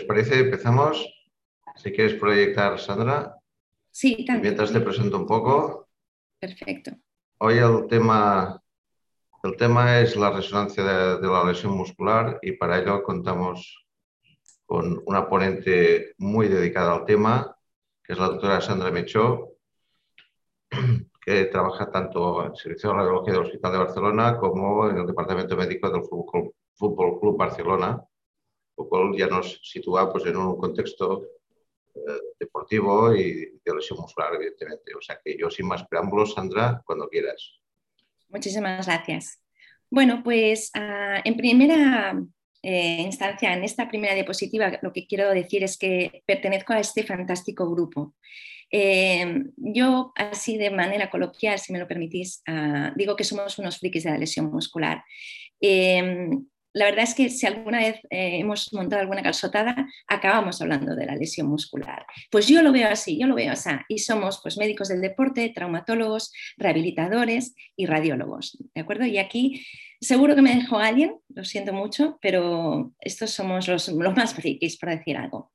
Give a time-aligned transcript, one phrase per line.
[0.00, 1.06] os parece, empezamos.
[1.76, 3.36] Si quieres proyectar, Sandra.
[3.90, 4.42] Sí, también.
[4.42, 5.88] mientras te presento un poco.
[6.38, 6.92] Perfecto.
[7.38, 8.62] Hoy el tema,
[9.42, 13.86] el tema es la resonancia de, la lesión muscular y para ello contamos
[14.64, 17.56] con una ponente muy dedicada al tema,
[18.02, 19.56] que es la doctora Sandra Mechó,
[21.24, 25.06] que trabaja tanto en el Servicio de Radiología del Hospital de Barcelona como en el
[25.06, 28.00] Departamento Médico del Fútbol Club Barcelona
[28.80, 31.26] lo cual ya nos sitúa pues, en un contexto
[31.94, 32.00] eh,
[32.38, 34.94] deportivo y de lesión muscular, evidentemente.
[34.94, 37.60] O sea que yo sin más preámbulos, Sandra, cuando quieras.
[38.28, 39.42] Muchísimas gracias.
[39.90, 42.22] Bueno, pues ah, en primera
[42.62, 47.02] eh, instancia, en esta primera diapositiva, lo que quiero decir es que pertenezco a este
[47.02, 48.14] fantástico grupo.
[48.72, 53.78] Eh, yo, así de manera coloquial, si me lo permitís, ah, digo que somos unos
[53.78, 55.02] frikis de la lesión muscular
[56.72, 61.06] la verdad es que si alguna vez eh, hemos montado alguna calzotada, acabamos hablando de
[61.06, 62.06] la lesión muscular.
[62.30, 63.70] Pues yo lo veo así, yo lo veo así.
[63.88, 68.56] Y somos pues, médicos del deporte, traumatólogos, rehabilitadores y radiólogos.
[68.74, 69.04] ¿De acuerdo?
[69.04, 69.66] Y aquí
[70.00, 74.90] seguro que me dejó alguien, lo siento mucho, pero estos somos los, más frikis, por
[74.90, 75.52] decir algo.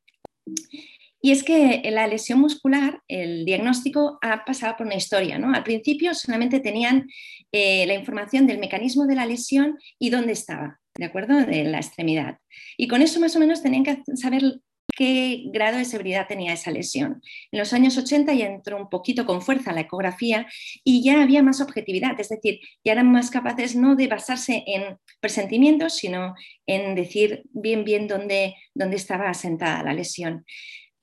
[1.21, 5.39] Y es que la lesión muscular, el diagnóstico ha pasado por una historia.
[5.39, 5.55] ¿no?
[5.55, 7.07] Al principio solamente tenían
[7.51, 10.79] eh, la información del mecanismo de la lesión y dónde estaba.
[10.97, 11.45] ¿De acuerdo?
[11.45, 12.39] De la extremidad.
[12.77, 14.61] Y con eso más o menos tenían que saber
[14.95, 17.21] qué grado de severidad tenía esa lesión.
[17.51, 20.47] En los años 80 ya entró un poquito con fuerza la ecografía
[20.83, 24.97] y ya había más objetividad, es decir, ya eran más capaces no de basarse en
[25.19, 26.35] presentimientos, sino
[26.65, 30.45] en decir bien, bien dónde, dónde estaba asentada la lesión.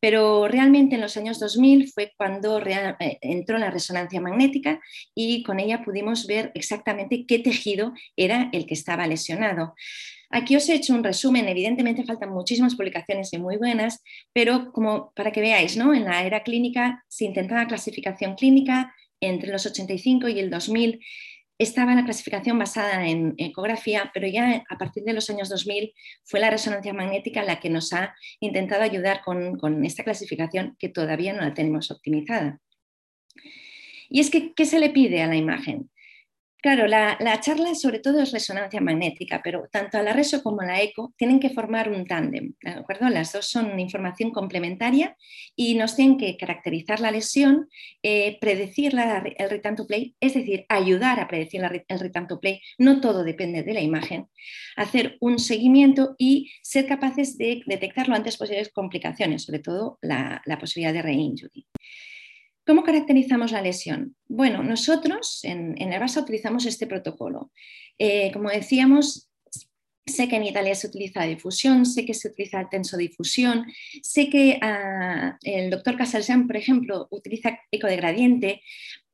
[0.02, 4.80] Pero realmente en los años 2000 fue cuando eh, entró la resonancia magnética
[5.14, 9.74] y con ella pudimos ver exactamente qué tejido era el que estaba lesionado.
[10.28, 15.12] Aquí os he hecho un resumen, evidentemente faltan muchísimas publicaciones y muy buenas, pero como
[15.14, 15.94] para que veáis, ¿no?
[15.94, 20.98] en la era clínica se intentaba clasificación clínica entre los 85 y el 2000
[21.62, 25.92] estaba la clasificación basada en ecografía, pero ya a partir de los años 2000
[26.24, 31.32] fue la resonancia magnética la que nos ha intentado ayudar con, esta clasificación que todavía
[31.32, 32.60] no la tenemos optimizada.
[34.08, 35.90] Y es que, ¿qué se le pide a la imagen?
[36.62, 41.12] Claro, la, charla sobre todo es resonancia magnética, pero tanto la reso como la eco
[41.16, 43.08] tienen que formar un tándem, ¿de acuerdo?
[43.08, 45.16] Las dos son información complementaria
[45.56, 47.68] y nos tienen que caracterizar la lesión,
[48.04, 52.60] eh, predecir el return to play, es decir, ayudar a predecir el return to play,
[52.78, 54.28] no todo depende de la imagen,
[54.76, 60.40] hacer un seguimiento y ser capaces de detectar lo antes posibles complicaciones, sobre todo la,
[60.46, 61.66] la posibilidad de re-injury.
[62.64, 64.16] ¿Cómo caracterizamos la lesión?
[64.28, 67.50] Bueno, nosotros en, el BASA utilizamos este protocolo.
[67.98, 69.30] Eh, como decíamos,
[70.06, 73.66] sé que en Italia se utiliza difusión, sé que se utiliza el tensodifusión,
[74.02, 78.62] sé que ah, el doctor Casalsean, por ejemplo, utiliza eco de gradiente.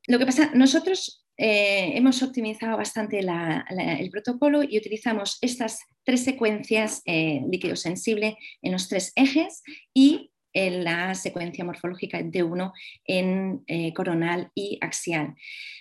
[0.06, 7.00] Lo que pasa, nosotros eh, hemos optimizado bastante el protocolo y utilizamos estas tres secuencias
[7.06, 9.62] eh, líquido sensible en los tres ejes
[9.94, 12.72] y en la secuencia morfológica de 1
[13.04, 15.36] en eh, coronal y axial.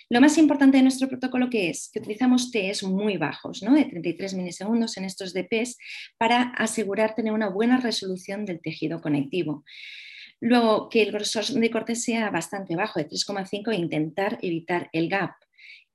[0.08, 3.74] Lo más importante de nuestro protocolo es que utilizamos TEs muy bajos, ¿no?
[3.74, 5.76] de 33 milisegundos en estos DPs
[6.16, 9.64] para asegurar tener una buena resolución del tejido conectivo.
[10.40, 15.08] Luego, que el grosor de corte sea bastante bajo, de 3,5, e intentar evitar el
[15.08, 15.32] gap.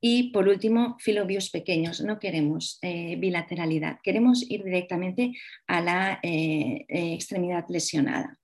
[0.02, 2.02] Y por último, filobios pequeños.
[2.02, 5.32] No queremos eh, bilateralidad, queremos ir directamente
[5.68, 8.38] a la eh, extremidad lesionada.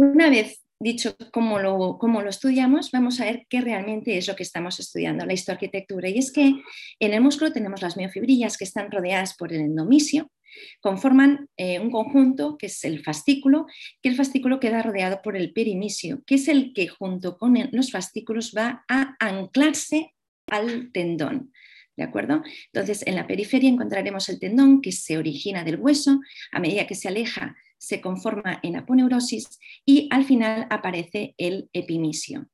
[0.00, 4.34] Una vez dicho cómo lo, cómo lo, estudiamos, vamos a ver qué realmente es lo
[4.34, 6.08] que estamos estudiando, la histoarquitectura.
[6.08, 6.54] Y es que
[7.00, 10.32] en el músculo tenemos las miofibrillas que están rodeadas por el endomisio,
[10.80, 13.66] conforman eh, un conjunto que es el fascículo,
[14.00, 17.92] que el fascículo queda rodeado por el perimisio, que es el que junto con los
[17.92, 20.14] fascículos va a anclarse
[20.46, 21.52] al tendón.
[21.94, 22.42] ¿De acuerdo?
[22.72, 26.20] Entonces, en la periferia encontraremos el tendón que se origina del hueso,
[26.52, 32.46] a medida que se aleja se conforma en aponeurosis y al final aparece el epimisio.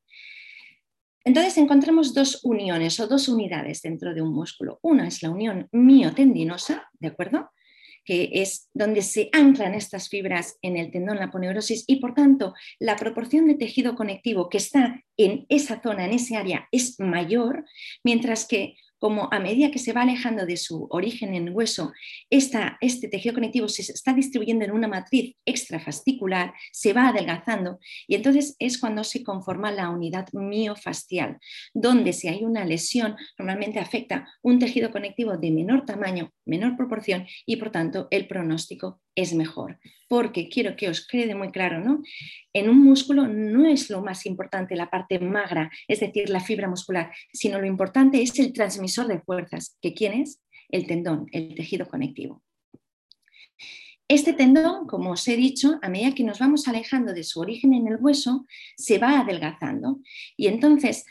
[1.25, 4.78] Entonces encontramos dos uniones o dos unidades dentro de un músculo.
[4.82, 7.50] Una es la unión miotendinosa, ¿de acuerdo?
[8.06, 12.55] que es donde se anclan estas fibras en el tendón, la aponeurosis, y por tanto
[12.79, 17.64] la proporción de tejido conectivo que está en esa zona, en ese área, es mayor,
[18.05, 21.93] mientras que como a medida que se va alejando de su origen en hueso,
[22.31, 28.56] este tejido conectivo se está distribuyendo en una matriz extrafascicular, se va adelgazando y entonces
[28.58, 31.38] es cuando se conforma la unidad miofascial,
[31.75, 37.26] donde si hay una lesión normalmente afecta un tejido conectivo de menor tamaño, menor proporción
[37.44, 39.78] y por tanto el pronóstico es mejor.
[40.08, 42.02] Porque quiero que os quede muy claro, ¿no?
[42.52, 46.69] En un músculo no es lo más importante la parte magra, es decir, la fibra
[46.69, 50.40] muscular, sino lo importante es el transmisor de fuerzas, que quién es?
[50.68, 52.42] El tendón, el tejido conectivo.
[54.08, 57.74] Este tendón, como os he dicho, a medida que nos vamos alejando de su origen
[57.74, 58.46] en el hueso,
[58.76, 59.98] se va adelgazando.
[60.36, 61.04] Y entonces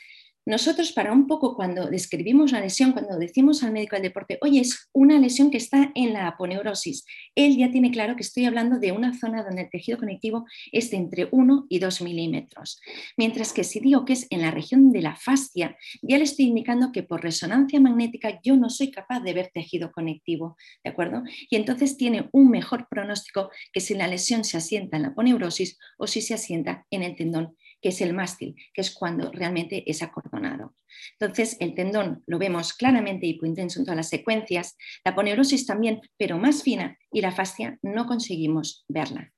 [0.45, 4.61] nosotros para un poco cuando describimos la lesión, cuando decimos al médico del deporte, oye,
[4.61, 8.79] es una lesión que está en la aponeurosis, él ya tiene claro que estoy hablando
[8.79, 12.79] de una zona donde el tejido conectivo es de entre 1 y 2 milímetros.
[13.17, 16.45] Mientras que si digo que es en la región de la fascia, ya le estoy
[16.45, 21.23] indicando que por resonancia magnética yo no soy capaz de ver tejido conectivo, ¿de acuerdo?
[21.49, 25.77] Y entonces tiene un mejor pronóstico que si la lesión se asienta en la aponeurosis
[25.97, 29.83] o si se asienta en el tendón que es el mástil, que es cuando realmente
[29.85, 30.73] es acordonado.
[31.19, 36.39] Entonces, el tendón lo vemos claramente hipointenso en todas las secuencias, la poneurosis también, pero
[36.39, 39.31] más fina, y la fascia no conseguimos verla.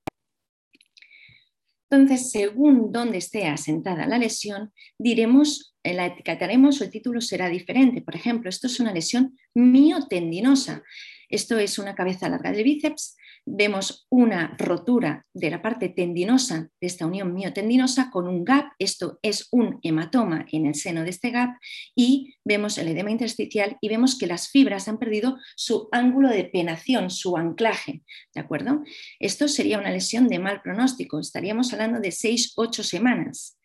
[1.89, 7.49] Entonces, según dónde esté asentada la lesión, diremos, eh, la etiquetaremos o el título será
[7.49, 8.01] diferente.
[8.01, 10.83] Por ejemplo, esto es una lesión miotendinosa.
[11.27, 13.17] Esto es una cabeza larga del bíceps
[13.49, 19.19] vemos una rotura de la parte tendinosa de esta unión miotendinosa con un gap, esto
[19.21, 21.51] es un hematoma en el seno de este gap
[21.95, 26.43] y vemos el edema intersticial y vemos que las fibras han perdido su ángulo de
[26.43, 28.03] penación, su anclaje,
[28.35, 28.83] ¿de acuerdo?
[29.19, 33.57] Esto sería una lesión de mal pronóstico, estaríamos hablando de 6-8 semanas.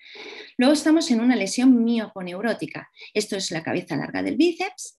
[0.58, 2.90] Luego estamos en una lesión mioponeurótica.
[3.14, 4.98] Esto es la cabeza larga del bíceps.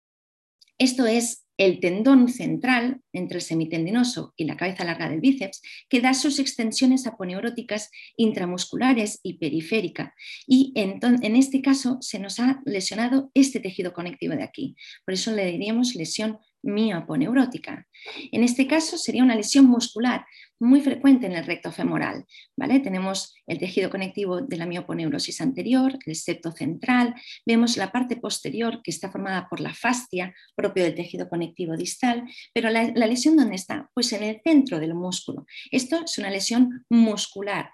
[0.78, 6.02] Esto es el tendón central entre el semitendinoso y la cabeza larga del bíceps, que
[6.02, 10.14] da sus extensiones aponeuróticas intramusculares y periférica.
[10.48, 14.76] Y en, en este caso se nos ha lesionado este tejido conectivo de aquí.
[15.06, 17.88] Por eso le diríamos lesión mioponeurótica.
[18.32, 20.26] En este caso sería una lesión muscular
[20.60, 22.26] muy frecuente en el recto femoral.
[22.56, 22.80] ¿vale?
[22.80, 27.14] Tenemos el tejido conectivo de la mioponeurosis anterior, el septo central,
[27.46, 32.24] vemos la parte posterior que está formada por la fascia propio del tejido conectivo distal,
[32.54, 33.90] pero la, la lesión ¿dónde está?
[33.94, 35.46] Pues en el centro del músculo.
[35.72, 37.70] Esto es una lesión muscular.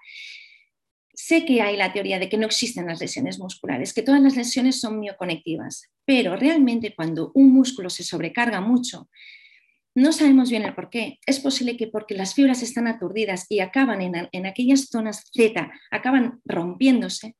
[1.22, 4.36] Sé que hay la teoría de que no existen las lesiones musculares, que todas las
[4.36, 9.10] lesiones son mioconectivas, pero realmente cuando un músculo se sobrecarga mucho,
[9.94, 11.18] no sabemos bien el por qué.
[11.26, 15.70] Es posible que porque las fibras están aturdidas y acaban en, en, aquellas zonas Z,
[15.90, 17.36] acaban rompiéndose,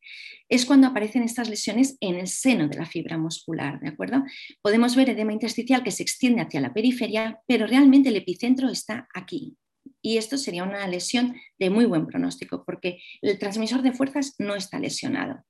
[0.50, 4.23] es cuando aparecen estas lesiones en el seno de la fibra muscular, ¿de acuerdo?
[4.61, 9.09] Podemos ver edema intersticial que se extiende hacia la periferia, pero realmente el epicentro está
[9.15, 9.56] aquí,
[10.02, 14.55] y esto sería una lesión de muy buen pronóstico porque el transmisor de fuerzas no
[14.55, 15.44] está lesionado.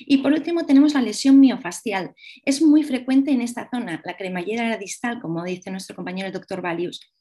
[0.00, 2.14] Y por último tenemos la lesión miofascial.
[2.44, 6.62] Es muy frecuente en esta zona, la cremallera distal, como dice nuestro compañero el doctor
[6.62, 7.12] Valius,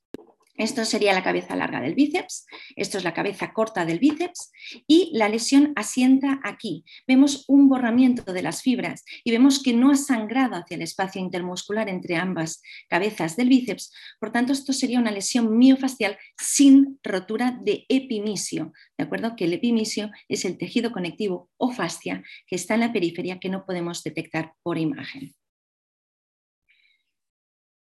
[0.62, 4.52] esto sería la cabeza larga del bíceps, esto es la cabeza corta del bíceps
[4.88, 6.86] y la lesión asienta aquí.
[7.08, 11.19] Vemos un borramiento de las fibras y vemos que no ha sangrado hacia el espacio
[11.19, 13.92] intermuscular entre ambas cabezas del bíceps.
[14.19, 18.72] Por tanto, esto sería una lesión miofascial sin rotura de epimisio.
[18.98, 19.36] ¿De acuerdo?
[19.36, 23.50] Que el epimisio es el tejido conectivo o fascia que está en la periferia que
[23.50, 25.34] no podemos detectar por imagen.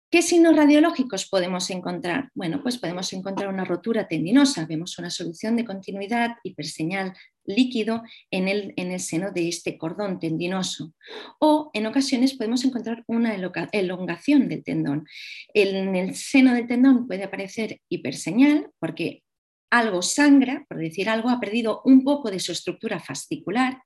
[0.09, 2.29] ¿Qué signos radiológicos podemos encontrar?
[2.33, 8.47] Bueno, pues podemos encontrar una rotura tendinosa, vemos una solución de continuidad hiperseñal líquido en
[8.47, 10.93] el, en el seno de este cordón tendinoso.
[11.39, 13.35] O en ocasiones podemos encontrar una
[13.73, 15.05] elongación del tendón.
[15.53, 19.23] En el seno del tendón puede aparecer hiperseñal porque
[19.69, 23.81] algo sangra, por decir algo, ha perdido un poco de su estructura fascicular,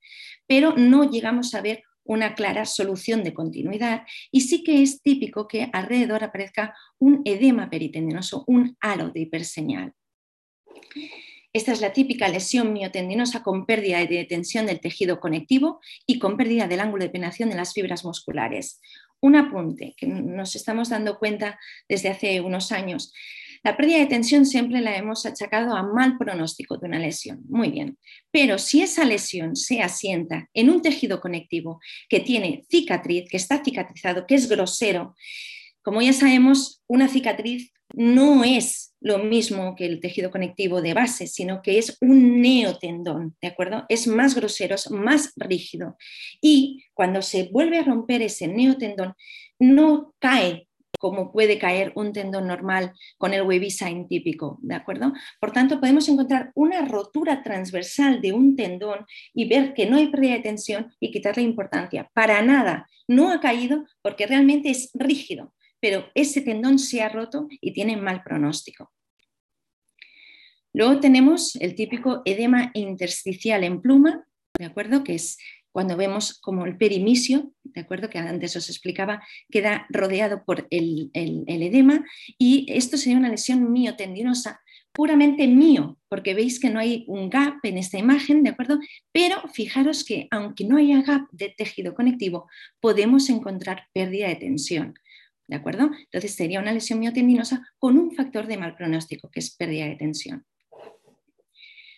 [0.46, 5.48] pero no llegamos a ver una clara solución de continuidad y sí que es típico
[5.48, 9.94] que alrededor aparezca un edema peritendinoso, un halo de hiperseñal.
[11.54, 16.38] Esta es la típica lesión miotendinosa con pérdida de tensión del tejido conectivo y con
[16.38, 18.80] pérdida del ángulo de penetración de las fibras musculares.
[19.20, 23.14] Un apunte que nos estamos dando cuenta desde hace unos años.
[23.64, 27.42] La pérdida de tensión siempre la hemos achacado a mal pronóstico de una lesión.
[27.48, 27.98] Muy bien.
[28.32, 33.64] Pero si esa lesión se asienta en un tejido conectivo que tiene cicatriz, que está
[33.64, 35.16] cicatrizado, que es grosero,
[35.84, 41.28] como ya sabemos, una cicatriz no es lo mismo que el tejido conectivo de base,
[41.28, 43.86] sino que es un neotendón, ¿de acuerdo?
[43.90, 45.98] Es más grosero, es más rígido.
[46.40, 49.14] Y cuando se vuelve a romper ese neotendón,
[49.60, 50.68] no cae
[51.00, 55.14] como puede caer un tendón normal con el wavy sign típico, ¿de acuerdo?
[55.40, 60.08] Por tanto, podemos encontrar una rotura transversal de un tendón y ver que no hay
[60.08, 62.10] pérdida de tensión y quitarle importancia.
[62.14, 67.48] Para nada, no ha caído porque realmente es rígido, pero ese tendón se ha roto
[67.62, 68.92] y tiene mal pronóstico.
[70.74, 74.26] Luego tenemos el típico edema intersticial en pluma,
[74.58, 75.04] ¿de acuerdo?
[75.04, 75.38] Que es
[75.72, 78.10] cuando vemos como el perimisio, ¿de acuerdo?
[78.10, 82.06] Que antes os explicaba, queda rodeado por el, edema
[82.38, 84.62] y esto sería una lesión miotendinosa
[84.92, 88.80] puramente mío, porque veis que no hay un gap en esta imagen, ¿de acuerdo?
[89.14, 92.50] Pero fijaros que aunque no haya gap de tejido conectivo,
[92.82, 94.96] podemos encontrar pérdida de tensión,
[95.48, 95.92] ¿de acuerdo?
[95.98, 99.96] Entonces sería una lesión miotendinosa con un factor de mal pronóstico, que es pérdida de
[99.96, 100.46] tensión.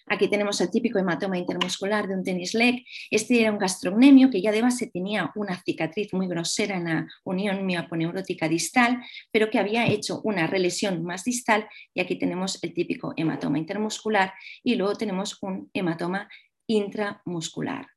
[0.06, 2.86] Aquí tenemos el típico hematoma intermuscular de un tenis leg.
[3.10, 7.08] Este era un gastrocnemio que ya de base tenía una cicatriz muy grosera en la
[7.24, 11.68] unión mioponeurótica distal, pero que había hecho una relesión más distal.
[11.94, 14.34] Y aquí tenemos el típico hematoma intermuscular
[14.64, 16.28] y luego tenemos un hematoma
[16.68, 17.88] intramuscular.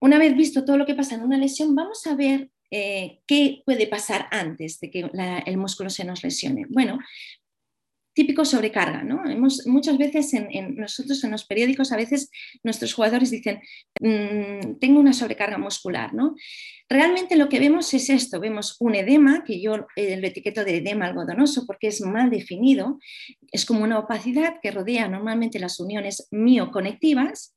[0.00, 3.62] Una vez visto todo lo que pasa en una lesión, vamos a ver eh, qué
[3.64, 5.10] puede pasar antes de que
[5.46, 6.66] el músculo se nos lesione.
[6.68, 6.98] Bueno,
[8.16, 9.28] típico sobrecarga, ¿no?
[9.28, 12.30] Hemos, muchas veces en, nosotros en los periódicos, a veces
[12.64, 13.60] nuestros jugadores dicen,
[14.00, 16.34] mm, tengo una sobrecarga muscular, ¿no?
[16.88, 20.78] Realmente lo que vemos es esto, vemos un edema, que yo eh, lo etiqueto de
[20.78, 22.98] edema algodonoso porque es mal definido,
[23.52, 27.54] es como una opacidad que rodea normalmente las uniones mioconectivas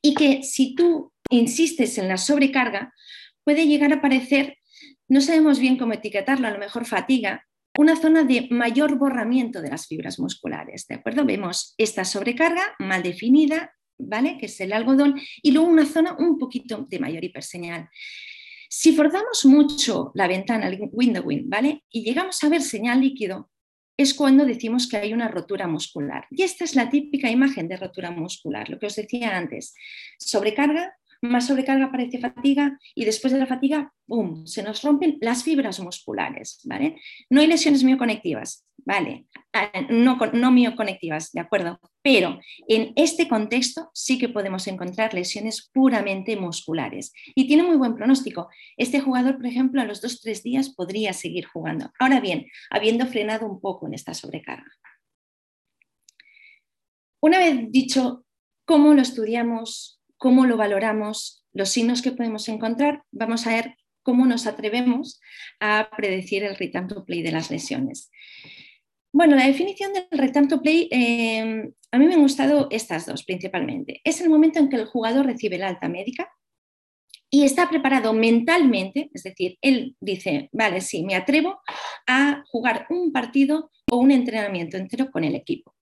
[0.00, 2.94] y que si tú insistes en la sobrecarga,
[3.44, 4.56] puede llegar a aparecer,
[5.06, 7.44] no sabemos bien cómo etiquetarlo, a lo mejor fatiga,
[7.78, 11.24] una zona de mayor borramiento de las fibras musculares, ¿de acuerdo?
[11.24, 14.38] Vemos esta sobrecarga mal definida, ¿vale?
[14.38, 17.88] Que es el algodón, y luego una zona un poquito de mayor hiperseñal.
[18.68, 21.84] Si forzamos mucho la ventana, el window wind, ¿vale?
[21.90, 23.50] Y llegamos a ver señal líquido,
[23.96, 26.26] es cuando decimos que hay una rotura muscular.
[26.30, 29.74] Y esta es la típica imagen de rotura muscular, lo que os decía antes.
[30.18, 35.44] Sobrecarga, más sobrecarga aparece fatiga y después de la fatiga, ¡pum!, se nos rompen las
[35.44, 36.96] fibras musculares, ¿vale?
[37.28, 39.26] No hay lesiones mioconectivas, ¿vale?
[39.52, 41.78] Ah, no, no mioconectivas, ¿de acuerdo?
[42.02, 47.94] Pero en este contexto sí que podemos encontrar lesiones puramente musculares y tiene muy buen
[47.94, 48.48] pronóstico.
[48.76, 51.90] Este jugador, por ejemplo, a los dos tres días podría seguir jugando.
[51.98, 54.70] Ahora bien, habiendo frenado un poco en esta sobrecarga.
[57.22, 58.24] Una vez dicho
[58.64, 64.26] cómo lo estudiamos, cómo lo valoramos, los signos que podemos encontrar, vamos a ver cómo
[64.26, 65.18] nos atrevemos
[65.60, 68.10] a predecir el return to play de las lesiones.
[69.12, 73.24] Bueno, la definición del return to play, eh, a mí me han gustado estas dos
[73.24, 74.02] principalmente.
[74.04, 76.30] Es el momento en que el jugador recibe la alta médica
[77.30, 81.60] y está preparado mentalmente, es decir, él dice, vale, sí, me atrevo
[82.06, 85.74] a jugar un partido o un entrenamiento entero con el equipo.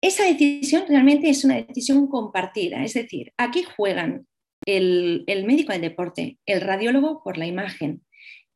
[0.00, 4.26] Esa decisión realmente es una decisión compartida, es decir, aquí juegan
[4.64, 8.04] el, médico del deporte, el radiólogo por la imagen,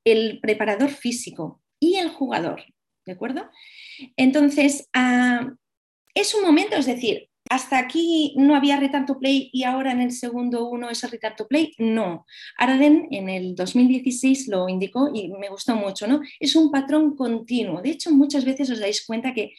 [0.05, 2.63] el preparador físico y el jugador,
[3.07, 3.49] ¿de acuerdo?
[4.17, 5.53] Entonces, ah,
[6.15, 10.13] es un momento, es decir, hasta aquí no había retardo play y ahora en el
[10.13, 11.75] segundo uno es el retardo play.
[11.79, 12.25] No.
[12.57, 16.21] Arden en el 2016 lo indicó y me gustó mucho, ¿no?
[16.39, 17.83] Es un patrón continuo.
[17.83, 19.53] De hecho, muchas veces os dais cuenta que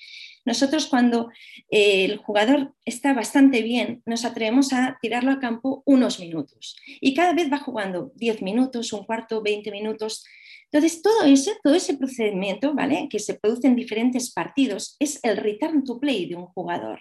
[0.45, 1.29] nosotros cuando
[1.69, 7.13] eh, el jugador está bastante bien, nos atrevemos a tirarlo a campo unos minutos y
[7.13, 10.25] cada vez va jugando 10 minutos, un cuarto, 20 minutos.
[10.71, 13.07] Entonces, todo ese, todo ese procedimiento, ¿vale?
[13.09, 16.99] Que se produce en diferentes partidos, es el return to play de un jugador.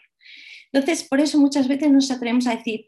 [0.73, 2.87] Entonces, por eso muchas veces nos atrevemos a decir,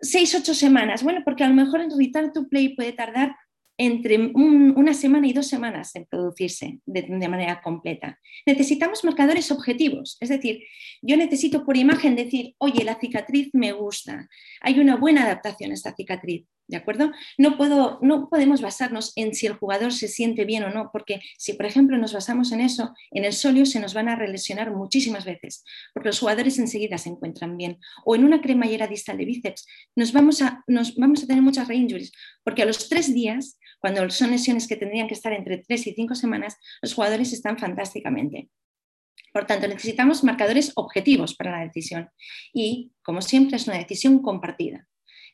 [0.00, 1.02] seis, ocho semanas.
[1.02, 3.36] Bueno, porque a lo mejor el return to play puede tardar
[3.78, 8.18] entre una semana y dos semanas en producirse de, manera completa.
[8.46, 10.62] Necesitamos marcadores objetivos, es decir,
[11.02, 14.28] yo necesito por imagen decir, oye, la cicatriz me gusta,
[14.60, 16.46] hay una buena adaptación a esta cicatriz.
[16.68, 17.12] ¿De acuerdo?
[17.38, 17.56] No,
[18.28, 21.96] podemos basarnos en si el jugador se siente bien o no, porque si, por ejemplo,
[21.96, 25.62] nos basamos en eso, en el solio se nos van a relesionar muchísimas veces,
[25.94, 27.78] porque los jugadores enseguida se encuentran bien.
[28.04, 31.68] O en una cremallera distal de bíceps, nos vamos a, nos vamos a tener muchas
[31.68, 32.10] reinjuries,
[32.42, 35.94] porque a los tres días cuando son lesiones que tendrían que estar entre tres y
[35.94, 38.48] cinco semanas, los jugadores están fantásticamente.
[39.32, 42.08] Por tanto, necesitamos marcadores objetivos para la decisión
[42.52, 44.88] y, como siempre, es una decisión compartida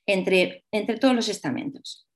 [0.06, 2.09] entre, entre todos los estamentos.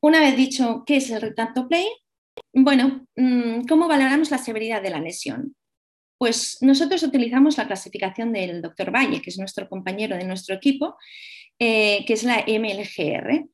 [0.00, 1.86] Una vez dicho qué es el retardo play,
[2.52, 5.56] bueno, mm, ¿cómo valoramos la severidad de la lesión?
[6.18, 10.96] Pues nosotros utilizamos la clasificación del doctor Valle, que es nuestro compañero de nuestro equipo,
[11.58, 13.48] eh, que es la MLGR.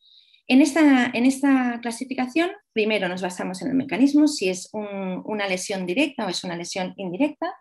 [0.46, 5.86] En esta, en esta, clasificación, primero nos basamos en el mecanismo, si es una lesión
[5.86, 7.54] directa o es una lesión indirecta.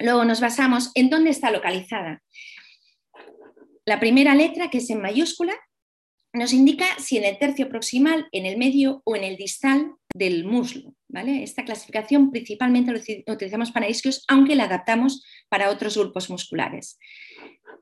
[0.00, 2.22] Luego nos basamos en dónde está localizada.
[3.84, 5.54] La primera letra, que es en mayúscula,
[6.32, 10.44] nos indica si en el tercio proximal, en el medio o en el distal del
[10.44, 10.94] muslo.
[11.08, 11.42] ¿vale?
[11.42, 16.98] Esta clasificación principalmente la utilizamos para isquios, aunque la adaptamos para otros grupos musculares.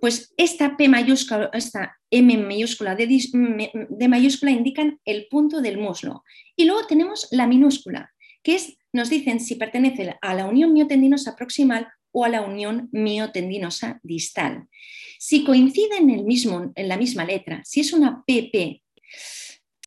[0.00, 6.24] Pues esta P mayúscula, esta M mayúscula de, mayúscula indican el punto del muslo.
[6.56, 8.56] Y luego tenemos la minúscula, que
[8.92, 14.66] nos dicen si pertenece a la unión miotendinosa proximal o a la unión miotendinosa distal.
[15.20, 18.82] Si coinciden en, el mismo, en la misma letra, si es una PP,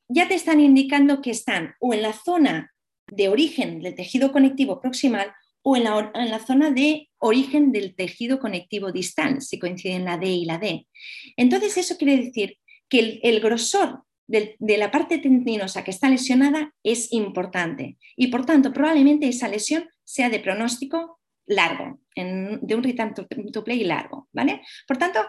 [0.08, 2.74] ya te están indicando que están o en la zona
[3.12, 8.94] de origen del tejido conectivo proximal o en la, zona de origen del tejido conectivo
[8.94, 10.88] distal, si coinciden la D y la D.
[11.36, 12.58] Entonces, eso quiere decir
[12.88, 18.72] que el, grosor de, la parte tendinosa que está lesionada es importante y, por tanto,
[18.72, 24.62] probablemente esa lesión sea de pronóstico largo, de un return to, play largo, ¿vale?
[24.88, 25.20] Por tanto,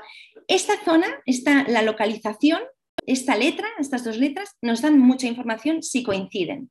[0.47, 2.61] esta zona, esta, la localización,
[3.07, 6.71] esta letra, estas dos letras, nos dan mucha información si coinciden.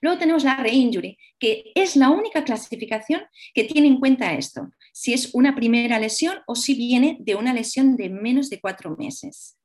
[0.00, 3.22] Luego tenemos la re-injury, que es la única clasificación
[3.54, 7.54] que tiene en cuenta esto, si es una primera lesión o si viene de una
[7.54, 9.56] lesión de menos de cuatro meses.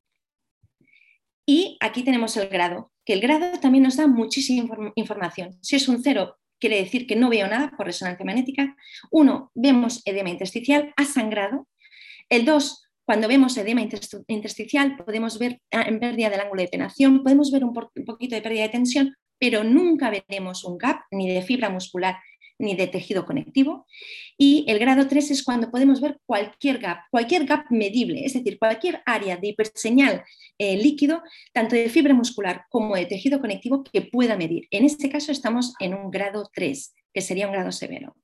[1.46, 5.58] Y aquí tenemos el grado, que el grado también nos da muchísima información.
[5.62, 8.78] Si es un cero, quiere decir que no veo nada por resonancia magnética.
[9.10, 11.68] Uno, vemos edema intersticial, ha sangrado.
[12.30, 13.82] El dos, cuando vemos edema
[14.28, 18.42] intersticial, podemos ver ah, en pérdida del ángulo de penación, podemos ver un poquito de
[18.42, 22.16] pérdida de tensión, pero nunca veremos un gap ni de fibra muscular
[22.62, 23.86] ni de tejido conectivo.
[24.38, 28.58] Y el grado 3 es cuando podemos ver cualquier gap, cualquier gap medible, es decir,
[28.58, 30.24] cualquier área de hiperseñal
[30.58, 31.22] eh, líquido,
[31.54, 34.68] tanto de fibra muscular como de tejido conectivo, que pueda medir.
[34.72, 38.16] En este caso estamos en un grado 3, que sería un grado severo.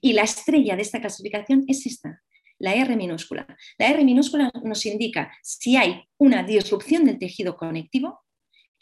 [0.00, 2.20] Y la estrella de esta clasificación es esta,
[2.58, 3.46] la R minúscula.
[3.78, 8.20] La R minúscula nos indica si hay una disrupción del tejido conectivo,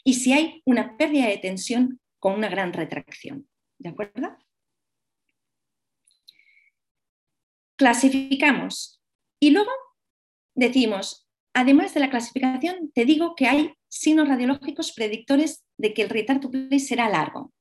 [0.07, 3.45] y si hay una pérdida de tensión con una gran retracción.
[3.77, 4.37] ¿De acuerdo?
[7.77, 9.01] Clasificamos
[9.39, 9.71] y luego
[10.55, 16.09] decimos, además de la clasificación, te digo que hay signos radiológicos predictores de que el
[16.09, 17.53] return to play será largo.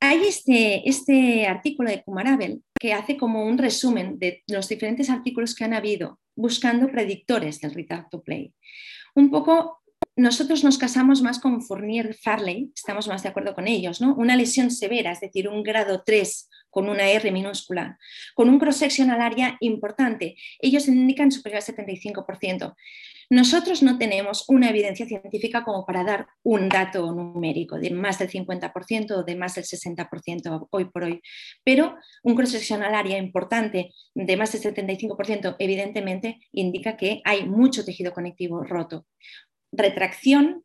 [0.00, 5.54] Hay este, este artículo de Kumarabel que hace como un resumen de los diferentes artículos
[5.54, 8.52] que han habido buscando predictores del return to play.
[9.14, 9.83] Un poco
[10.16, 14.14] nosotros nos casamos más con Fournier Farley, estamos más de acuerdo con ellos, ¿no?
[14.14, 17.98] Una lesión severa, es decir, un grado 3 con una R minúscula,
[18.34, 20.36] con un cross-sectional área importante.
[20.60, 22.74] Ellos indican superior al 75%.
[23.30, 28.30] Nosotros no tenemos una evidencia científica como para dar un dato numérico de más del
[28.30, 31.20] 50% o de más del 60% hoy por hoy,
[31.64, 38.12] pero un cross-sectional área importante de más del 75% evidentemente indica que hay mucho tejido
[38.12, 39.06] conectivo roto
[39.76, 40.64] retracción,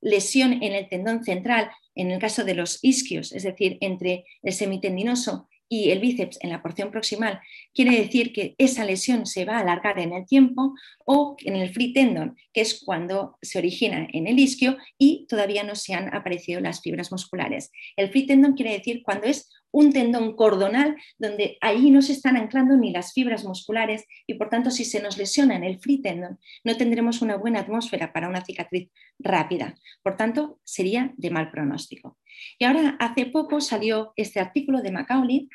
[0.00, 4.52] lesión en el tendón central, en el caso de los isquios, es decir, entre el
[4.52, 7.40] semitendinoso y el bíceps en la porción proximal,
[7.74, 11.70] quiere decir que esa lesión se va a alargar en el tiempo, o en el
[11.70, 16.14] free tendon, que es cuando se origina en el isquio y todavía no se han
[16.14, 17.70] aparecido las fibras musculares.
[17.96, 22.36] El free tendon quiere decir cuando es un tendón cordonal donde ahí no se están
[22.36, 26.00] anclando ni las fibras musculares y por tanto si se nos lesiona en el free
[26.00, 29.74] tendon no tendremos una buena atmósfera para una cicatriz rápida.
[30.02, 32.18] Por tanto, sería de mal pronóstico.
[32.58, 35.48] Y ahora hace poco salió este artículo de Macaulay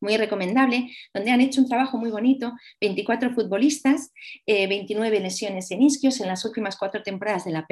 [0.00, 4.12] muy recomendable, donde han hecho un trabajo muy bonito, 24 futbolistas,
[4.46, 7.66] 29 eh, lesiones en isquios en las últimas cuatro temporadas de la,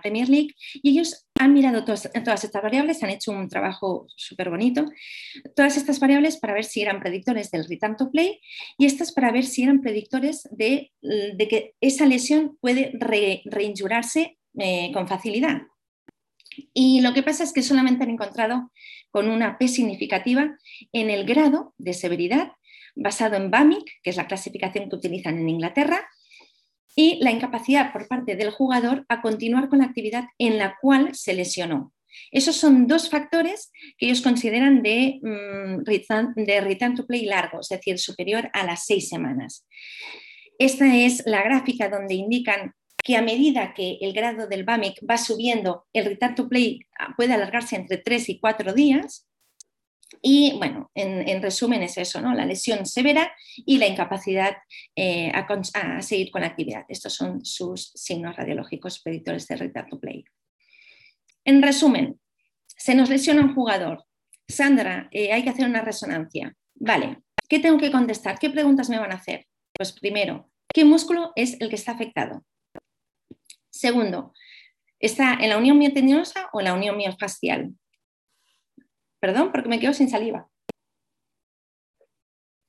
[0.00, 4.86] Premier League, y ellos han mirado todas, estas variables, han hecho un trabajo súper bonito,
[5.56, 8.40] todas estas variables para ver si eran predictores del return play
[8.78, 10.92] y estas para ver si eran predictores de,
[11.48, 12.92] que esa lesión puede
[13.44, 15.62] reinjurarse eh, con facilidad.
[16.74, 18.70] Y lo que pasa es que solamente han encontrado
[19.10, 20.56] con una P significativa
[20.92, 22.52] en el grado de severidad
[22.94, 26.08] basado en BAMIC, que es la clasificación que utilizan en Inglaterra,
[26.96, 31.14] y la incapacidad por parte del jugador a continuar con la actividad en la cual
[31.14, 31.92] se lesionó.
[32.32, 37.98] Esos son dos factores que ellos consideran de, mm, return to play largo, es decir,
[37.98, 39.66] superior a las seis semanas.
[40.58, 45.18] Esta es la gráfica donde indican que a medida que el grado del BAMIC va
[45.18, 46.80] subiendo, el return to play
[47.16, 49.26] puede alargarse entre 3 y 4 días.
[50.22, 52.34] Y bueno, en, resumen es eso, ¿no?
[52.34, 54.56] La lesión severa y la incapacidad
[54.96, 56.84] eh, a, seguir con la actividad.
[56.88, 60.24] Estos son sus signos radiológicos predictores de retardo play.
[61.44, 62.20] En resumen,
[62.66, 64.04] se nos lesiona un jugador.
[64.48, 66.54] Sandra, eh, hay que hacer una resonancia.
[66.74, 68.38] Vale, ¿qué tengo que contestar?
[68.38, 69.46] ¿Qué preguntas me van a hacer?
[69.72, 72.44] Pues primero, ¿qué músculo es el que está afectado?
[73.80, 74.34] Segundo,
[74.98, 77.72] ¿está en la unión miotendinosa o en la unión miofascial?
[79.20, 80.50] Perdón, porque me quedo sin saliva.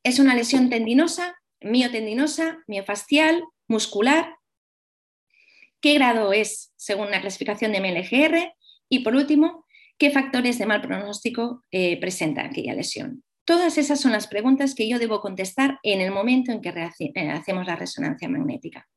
[0.06, 4.38] Es una lesión tendinosa, miotendinosa, miofascial, muscular.
[5.82, 8.54] ¿Qué grado es según la clasificación de MLGR?
[8.88, 9.66] Y por último,
[9.98, 13.22] ¿qué factores de mal pronóstico eh, presenta aquella lesión?
[13.44, 17.30] Todas esas son las preguntas que yo debo contestar en el momento en que eh,
[17.32, 18.88] hacemos la resonancia magnética.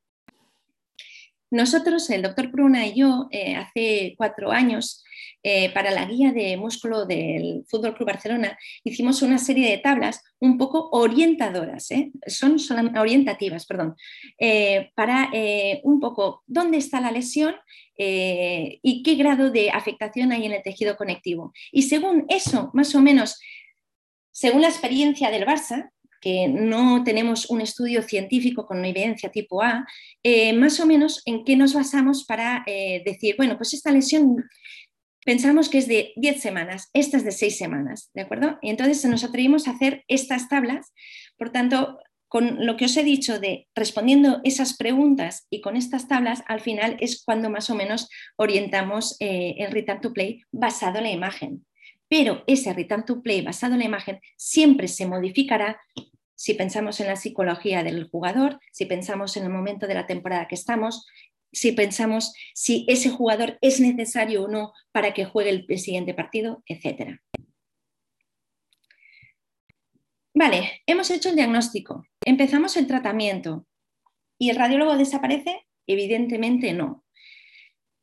[1.51, 5.03] Nosotros, el doctor Pruna y yo, eh, hace cuatro años,
[5.43, 10.23] eh, para la guía de músculo del Fútbol Club Barcelona, hicimos una serie de tablas
[10.39, 12.11] un poco orientadoras, ¿eh?
[12.25, 12.57] son,
[12.97, 13.95] orientativas, perdón,
[14.95, 15.29] para
[15.83, 17.55] un poco dónde está la lesión
[17.95, 21.53] y qué grado de afectación hay en el tejido conectivo.
[21.71, 23.39] Y según eso, más o menos,
[24.31, 29.61] según la experiencia del Barça, que no tenemos un estudio científico con una evidencia tipo
[29.61, 29.85] A,
[30.23, 34.43] eh, más o menos en qué nos basamos para eh, decir, bueno, pues esta lesión
[35.25, 38.57] pensamos que es de 10 semanas, esta es de 6 semanas, ¿de acuerdo?
[38.61, 40.93] Y entonces nos atrevimos a hacer estas tablas,
[41.37, 46.07] por tanto, con lo que os he dicho de respondiendo esas preguntas y con estas
[46.07, 50.97] tablas, al final es cuando más o menos orientamos eh, el return to play basado
[50.97, 51.65] en la imagen.
[52.07, 55.79] Pero ese return to play basado en la imagen siempre se modificará
[56.35, 60.47] si pensamos en la psicología del jugador, si pensamos en el momento de la temporada
[60.47, 61.07] que estamos,
[61.51, 66.61] si pensamos si ese jugador es necesario o no para que juegue el, siguiente partido,
[66.67, 67.17] etc.
[70.33, 73.65] Vale, hemos hecho el diagnóstico, empezamos el tratamiento
[74.37, 77.05] y el radiólogo desaparece, evidentemente no.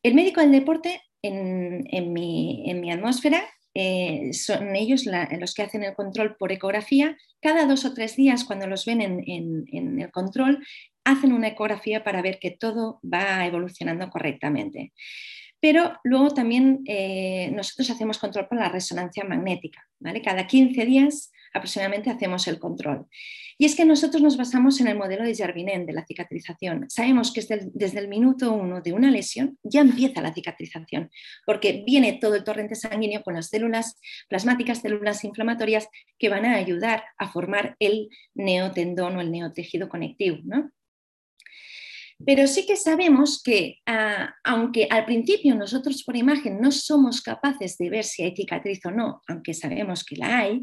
[0.03, 5.05] El médico del deporte en mi atmósfera eh, son ellos
[5.39, 7.17] los que hacen el control por ecografía.
[7.41, 10.65] Cada dos o tres días, cuando los ven en, el control,
[11.05, 14.93] hacen una ecografía para ver que todo va evolucionando correctamente.
[15.61, 19.87] Pero luego también eh, nosotros hacemos control por la resonancia magnética.
[20.01, 20.21] ¿vale?
[20.21, 23.07] Cada 15 días aproximadamente hacemos el control.
[23.59, 26.87] Y es que nosotros nos basamos en el modelo de Jarvinen de la cicatrización.
[26.89, 27.43] Sabemos que
[27.75, 31.11] desde el, minuto uno de una lesión ya empieza la cicatrización,
[31.47, 35.89] porque viene todo el torrente sanguíneo con las células plasmáticas, células inflamatorias
[36.19, 40.39] que van a ayudar a formar el neotendón o el neotejido conectivo.
[42.25, 47.77] Pero sí que sabemos que, ah, aunque al principio nosotros por imagen no somos capaces
[47.79, 50.61] de ver si hay cicatriz o no, aunque sabemos que la hay,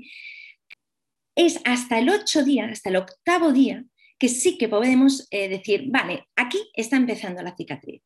[1.36, 3.84] es hasta el ocho día, hasta el octavo día,
[4.18, 8.02] que sí que podemos eh, decir, vale, aquí está empezando la cicatriz.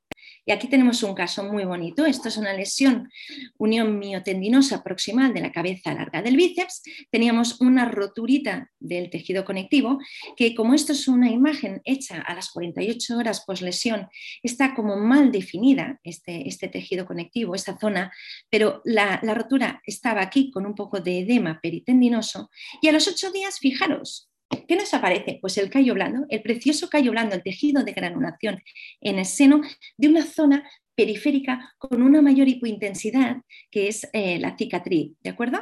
[0.46, 2.06] Y aquí tenemos un caso muy bonito.
[2.06, 3.10] Esto es una lesión,
[3.58, 6.84] unión miotendinosa proximal de la cabeza larga del bíceps.
[7.10, 10.00] Teníamos una roturita del tejido conectivo
[10.36, 14.08] que como esto es una imagen hecha a las 48 horas post lesión,
[14.42, 18.12] está como mal definida este, este tejido conectivo, esta zona,
[18.50, 22.50] pero la, rotura estaba aquí con un poco de edema peritendinoso
[22.82, 24.30] y a los 8 días, fijaros,
[24.68, 25.40] ¿Qué nos aparece?
[25.42, 28.62] Pues el callo blando, el precioso callo blando, el tejido de granulación
[29.02, 29.62] en el seno
[29.98, 30.64] de una zona
[30.96, 33.38] periférica con una mayor hipointensidad,
[33.72, 35.60] que es eh, la cicatriz, ¿de acuerdo?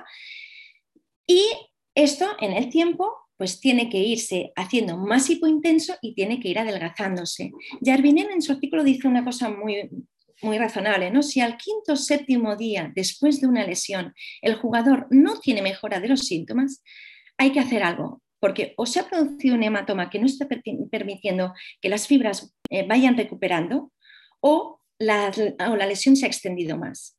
[1.26, 1.44] Y
[1.96, 6.60] esto en el tiempo pues tiene que irse haciendo más hipointenso y tiene que ir
[6.60, 7.52] adelgazándose.
[7.84, 9.90] Jarvinen en su artículo dice una cosa muy,
[10.44, 11.24] muy razonable, ¿no?
[11.24, 14.14] Si al quinto o séptimo día después de una lesión
[14.44, 16.84] el jugador no tiene mejora de los síntomas,
[17.38, 21.54] hay que hacer algo porque o se ha producido un hematoma que no está permitiendo
[21.80, 23.94] que las fibras eh, vayan recuperando
[24.42, 25.32] o la,
[25.88, 27.18] lesión se ha extendido más.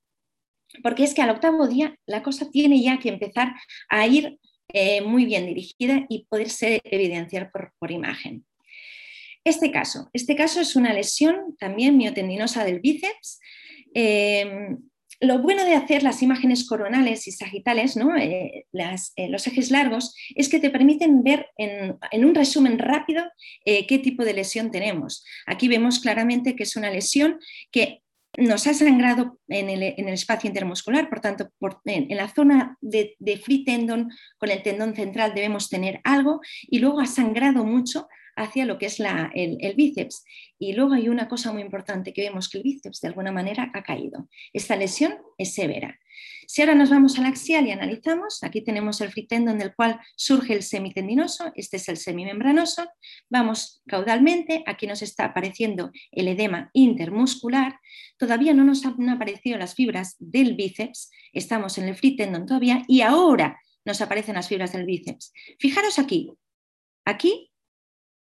[0.83, 3.55] Porque es que al octavo día la cosa tiene ya que empezar
[3.89, 4.39] a ir
[4.73, 8.45] eh, muy bien dirigida y poderse evidenciar por, por imagen.
[9.45, 13.41] Este caso, este caso es una lesión también miotendinosa del bíceps.
[13.95, 14.77] Eh,
[15.23, 20.49] lo bueno de hacer las imágenes coronales y sagitales, eh, eh, los ejes largos, es
[20.49, 23.25] que te permiten ver en, un resumen rápido
[23.65, 25.25] eh, qué tipo de lesión tenemos.
[25.47, 27.39] Aquí vemos claramente que es una lesión
[27.71, 28.03] que
[28.37, 31.51] nos ha sangrado en el, espacio intermuscular, por tanto,
[31.85, 36.81] en, la zona de, de free tendon con el tendón central debemos tener algo y
[36.81, 40.25] luego ha sangrado mucho hacia lo que es el, bíceps.
[40.59, 43.71] Y luego hay una cosa muy importante que vemos que el bíceps de alguna manera
[43.75, 44.29] ha caído.
[44.53, 45.99] Esta lesión es severa.
[46.47, 49.99] Si ahora nos vamos al axial y analizamos, aquí tenemos el free tendon del cual
[50.17, 52.87] surge el semitendinoso, este es el semimembranoso,
[53.31, 57.79] vamos caudalmente, aquí nos está apareciendo el edema intermuscular,
[58.19, 62.85] todavía no nos han aparecido las fibras del bíceps, estamos en el free tendon todavía
[62.87, 65.33] y ahora nos aparecen las fibras del bíceps.
[65.59, 66.33] Fijaros aquí,
[67.05, 67.52] aquí,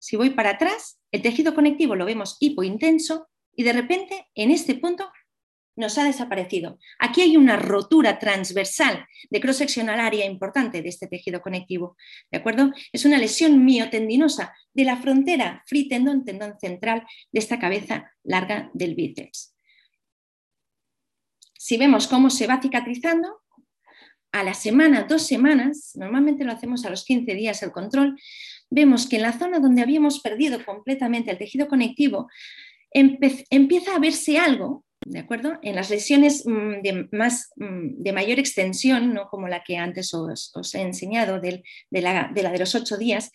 [0.05, 4.75] si voy para atrás, el tejido conectivo lo vemos hipointenso y de repente en este
[4.75, 5.11] punto
[5.77, 6.79] nos ha desaparecido.
[6.99, 11.97] Aquí hay una rotura transversal de cross-seccional área importante de este tejido conectivo.
[12.31, 12.71] ¿De acuerdo?
[12.93, 18.71] Es una lesión miotendinosa de la frontera free tendón, tendón central de esta cabeza larga
[18.75, 19.57] del bíceps.
[21.55, 23.41] Si vemos cómo se va cicatrizando,
[24.35, 28.19] a la semana, dos semanas, normalmente lo hacemos a los 15 días el control,
[28.69, 32.29] vemos que en la zona donde habíamos perdido completamente el tejido conectivo,
[32.93, 35.59] empieza a verse algo ¿de acuerdo?
[35.63, 40.13] En las lesiones mm, de, más, mm, de mayor extensión, no como la que antes
[40.15, 43.31] os, he enseñado de, la, de, la, de los ocho días,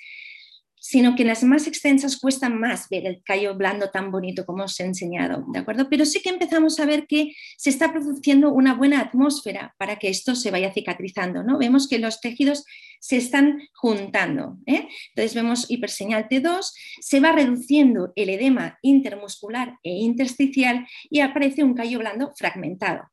[0.79, 4.79] sino que las más extensas cuesta más ver el callo blando tan bonito como os
[4.79, 5.89] he enseñado, ¿de acuerdo?
[5.89, 10.09] Pero sí que empezamos a ver que se está produciendo una buena atmósfera para que
[10.09, 11.57] esto se vaya cicatrizando, ¿no?
[11.57, 12.65] Vemos que los tejidos
[12.99, 14.87] se están juntando, ¿eh?
[15.09, 21.73] Entonces vemos hiperseñal T2, se va reduciendo el edema intermuscular e intersticial y aparece un
[21.73, 23.09] callo blando fragmentado.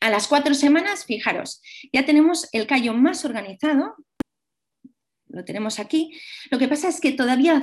[0.00, 1.62] A las cuatro semanas, fijaros,
[1.92, 3.96] ya tenemos el callo más organizado,
[5.32, 6.12] lo tenemos aquí.
[6.50, 7.62] Lo que pasa es que todavía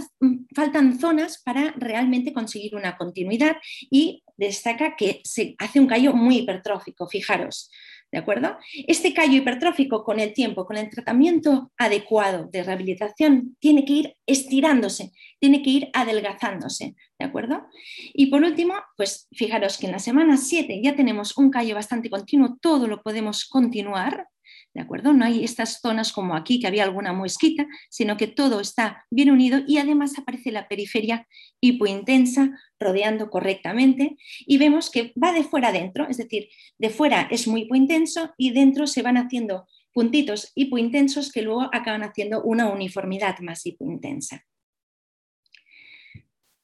[0.56, 3.58] faltan zonas para realmente conseguir una continuidad
[3.90, 7.70] y destaca que se hace un callo muy hipertrófico, fijaros.
[8.12, 8.58] ¿De acuerdo?
[8.88, 14.16] Este callo hipertrófico con el tiempo, con el tratamiento adecuado de rehabilitación, tiene que ir
[14.26, 17.68] estirándose, tiene que ir adelgazándose, ¿de acuerdo?
[18.14, 22.10] Y por último, pues fijaros que en la semana 7 ya tenemos un callo bastante
[22.10, 24.28] continuo, todo lo podemos continuar,
[24.74, 25.14] ¿de acuerdo?
[25.14, 29.32] No hay estas zonas como aquí que había alguna muesquita, sino que todo está bien
[29.32, 31.28] unido y además aparece la periferia
[31.60, 37.48] hipointensa rodeando correctamente y vemos que va de fuera adentro, es decir, de fuera es
[37.48, 43.40] muy hipointenso y dentro se van haciendo puntitos hipointensos que luego acaban haciendo una uniformidad
[43.40, 44.46] más hipointensa.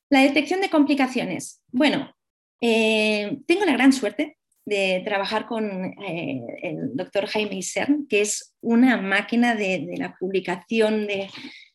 [0.10, 1.63] La detección de complicaciones.
[1.72, 2.15] Bueno,
[2.62, 8.56] eh, tengo la gran suerte de trabajar con eh, el doctor Jaime Isern, que es
[8.62, 11.30] una máquina de, la publicación, de,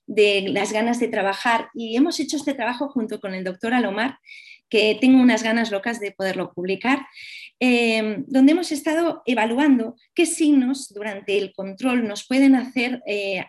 [0.06, 1.68] de, las ganas de trabajar.
[1.72, 4.18] Y hemos hecho este trabajo junto con el doctor Alomar,
[4.68, 7.06] que tengo unas ganas locas de poderlo publicar,
[7.58, 13.44] eh, donde hemos estado evaluando qué signos durante el control nos pueden hacer eh,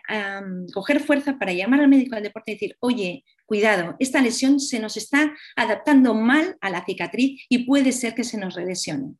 [0.74, 4.80] coger fuerza para llamar al médico del deporte y decir, oye, cuidado, esta lesión se
[4.80, 9.16] nos está adaptando mal a la cicatriz y puede ser que se nos relesione.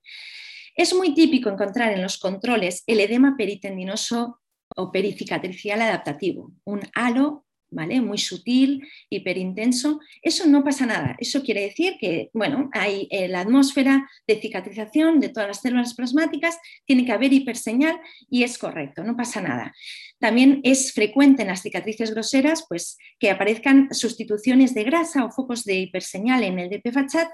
[0.74, 4.40] Es muy típico encontrar en los controles el edema peritendinoso
[4.74, 11.16] o pericicatricial adaptativo, un halo muy sutil, hiperintenso, eso no pasa nada.
[11.18, 15.94] Eso quiere decir que, bueno, hay eh, la atmósfera de cicatrización de todas las células
[15.94, 17.98] plasmáticas, tiene que haber hiperseñal
[18.30, 19.74] y es correcto, no pasa nada.
[20.22, 25.64] También es frecuente en las cicatrices groseras pues, que aparezcan sustituciones de grasa o focos
[25.64, 27.28] de hiperseñal en el DP-FACHAT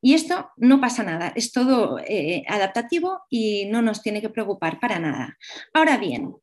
[0.00, 4.80] y esto no pasa nada, es todo eh, adaptativo y no nos tiene que preocupar
[4.80, 5.36] para nada.
[5.74, 6.34] Ahora bien,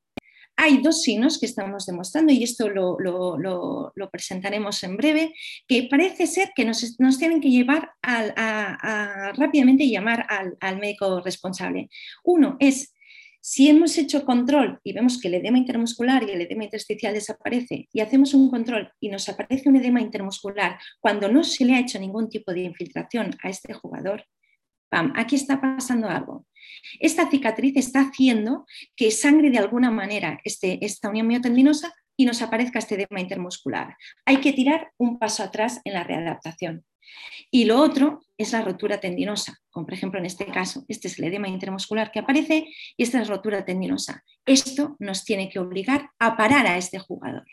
[0.55, 5.33] hay dos signos que estamos demostrando, y esto lo, presentaremos en breve,
[5.67, 11.89] que parece ser que nos, tienen que llevar a, rápidamente llamar al, al médico responsable.
[12.23, 12.93] Uno es
[13.49, 17.87] si hemos hecho control y vemos que el edema intermuscular y el edema intersticial desaparece
[17.93, 21.79] y hacemos un control y nos aparece un edema intermuscular cuando no se le ha
[21.79, 24.25] hecho ningún tipo de infiltración a este jugador,
[24.89, 25.13] ¡pam!
[25.15, 26.45] Aquí está pasando algo.
[26.99, 28.65] Esta cicatriz está haciendo
[28.97, 33.95] que sangre de alguna manera este, esta unión miotendinosa y nos aparezca este edema intermuscular.
[34.25, 36.83] Hay que tirar un paso atrás en la readaptación.
[37.49, 41.17] Y lo otro es la rotura tendinosa, como por ejemplo en este caso, este es
[41.17, 44.23] el edema intermuscular que aparece y esta es rotura tendinosa.
[44.45, 47.45] Esto nos tiene que obligar a parar a este jugador.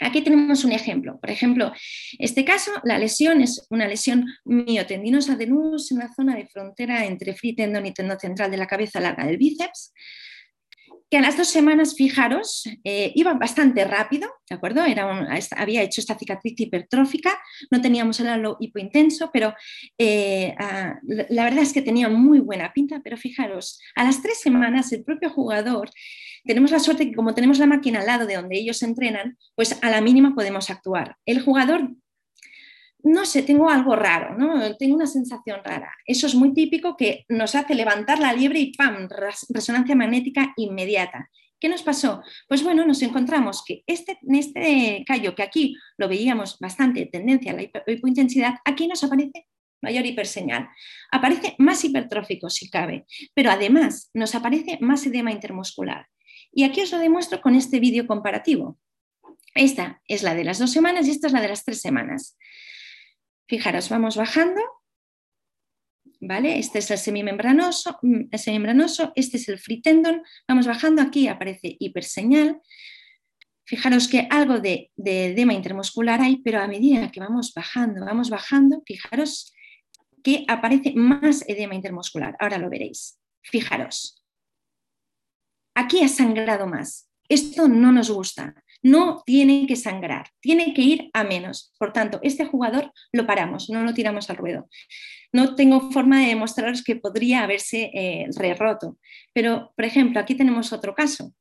[0.00, 1.18] Aquí tenemos un ejemplo.
[1.20, 1.72] Por ejemplo,
[2.18, 7.06] este caso, la lesión es una lesión miotendinosa de nudos en la zona de frontera
[7.06, 9.92] entre free y tendón central de la cabeza larga del bíceps,
[11.10, 14.84] que a las dos semanas, fijaros, eh, iba bastante rápido, ¿de acuerdo?
[14.84, 17.38] Era había hecho esta cicatriz hipertrófica,
[17.70, 19.54] no teníamos el halo hipointenso, pero
[19.98, 20.54] eh,
[21.28, 25.04] la verdad es que tenía muy buena pinta, pero fijaros, a las tres semanas el
[25.04, 25.90] propio jugador
[26.44, 29.78] tenemos la suerte que como tenemos la máquina al lado de donde ellos entrenan, pues
[29.82, 31.16] a la mínima podemos actuar.
[31.24, 31.90] El jugador
[33.04, 34.76] no sé, tengo algo raro, ¿no?
[34.76, 35.92] Tengo una sensación rara.
[36.06, 39.08] Eso es muy típico que nos hace levantar la liebre y ¡pam!
[39.50, 41.30] Resonancia magnética inmediata.
[41.60, 42.22] ¿Qué nos pasó?
[42.48, 47.56] Pues bueno, nos encontramos que este, este callo, que aquí lo veíamos bastante tendencia a
[47.56, 49.48] la hipointensidad, aquí nos aparece
[49.82, 50.68] mayor hiperseñal.
[51.12, 56.08] Aparece más hipertrófico si cabe, pero además nos aparece más edema intermuscular.
[56.52, 58.78] Y aquí os lo demuestro con este vídeo comparativo.
[59.54, 62.38] Esta es la de las dos semanas y esta es la de las tres semanas.
[63.46, 64.60] Fijaros, vamos bajando.
[66.20, 66.58] ¿Vale?
[66.58, 70.22] Este es el semimembranoso, mm, semimembranoso, este es el free tendon.
[70.48, 72.62] Vamos bajando, aquí aparece hiperseñal.
[73.66, 78.30] Fijaros que algo de, de edema intermuscular hay, pero a medida que vamos bajando, vamos
[78.30, 79.52] bajando, fijaros
[80.22, 82.36] que aparece más edema intermuscular.
[82.40, 83.18] Ahora lo veréis.
[83.42, 84.24] Fijaros.
[85.74, 87.10] Aquí ha sangrado más.
[87.28, 91.72] Esto no nos gusta no tiene que sangrar, tiene que ir a menos.
[91.78, 94.68] Por tanto, este jugador lo paramos, no lo tiramos al ruedo.
[95.32, 98.98] No tengo forma de demostraros que podría haberse eh, re-roto,
[99.32, 101.32] pero, por ejemplo, aquí tenemos otro caso.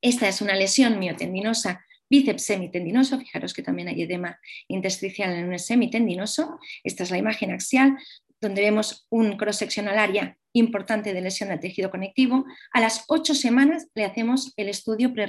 [0.00, 5.58] Esta es una lesión miotendinosa bíceps semitendinoso, fijaros que también hay edema intersticial en un
[5.58, 7.96] semitendinoso, esta es la imagen axial,
[8.40, 12.44] donde vemos un cross-sectional área importante de lesión del tejido conectivo.
[12.72, 15.28] A las ocho semanas le hacemos el estudio pre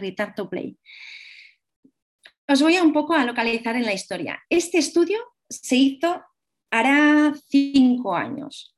[0.50, 0.78] play.
[2.48, 4.42] Os voy a un poco a localizar en la historia.
[4.50, 6.22] Este estudio se hizo
[6.72, 8.76] hará cinco años.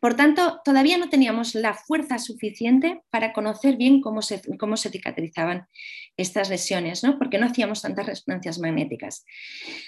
[0.00, 4.90] Por tanto, todavía no teníamos la fuerza suficiente para conocer bien cómo se, cómo se
[4.90, 5.66] cicatrizaban
[6.16, 7.18] estas lesiones, ¿no?
[7.18, 9.24] porque no hacíamos tantas resonancias magnéticas.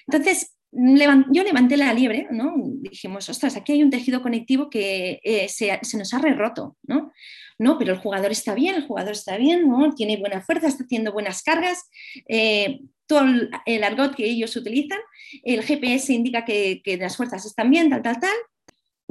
[0.06, 2.54] Entonces, yo levanté la liebre, ¿no?
[2.56, 6.76] dijimos, ostras, aquí hay un tejido conectivo que eh, se, nos ha re roto.
[6.82, 7.12] ¿no?
[7.58, 9.92] no, pero el jugador está bien, el jugador está bien, ¿no?
[9.94, 11.90] tiene buena fuerza, está haciendo buenas cargas.
[12.28, 13.24] Eh, todo
[13.66, 15.00] el, argot que ellos utilizan,
[15.42, 18.36] el GPS indica que, que las fuerzas están bien, tal, tal, tal,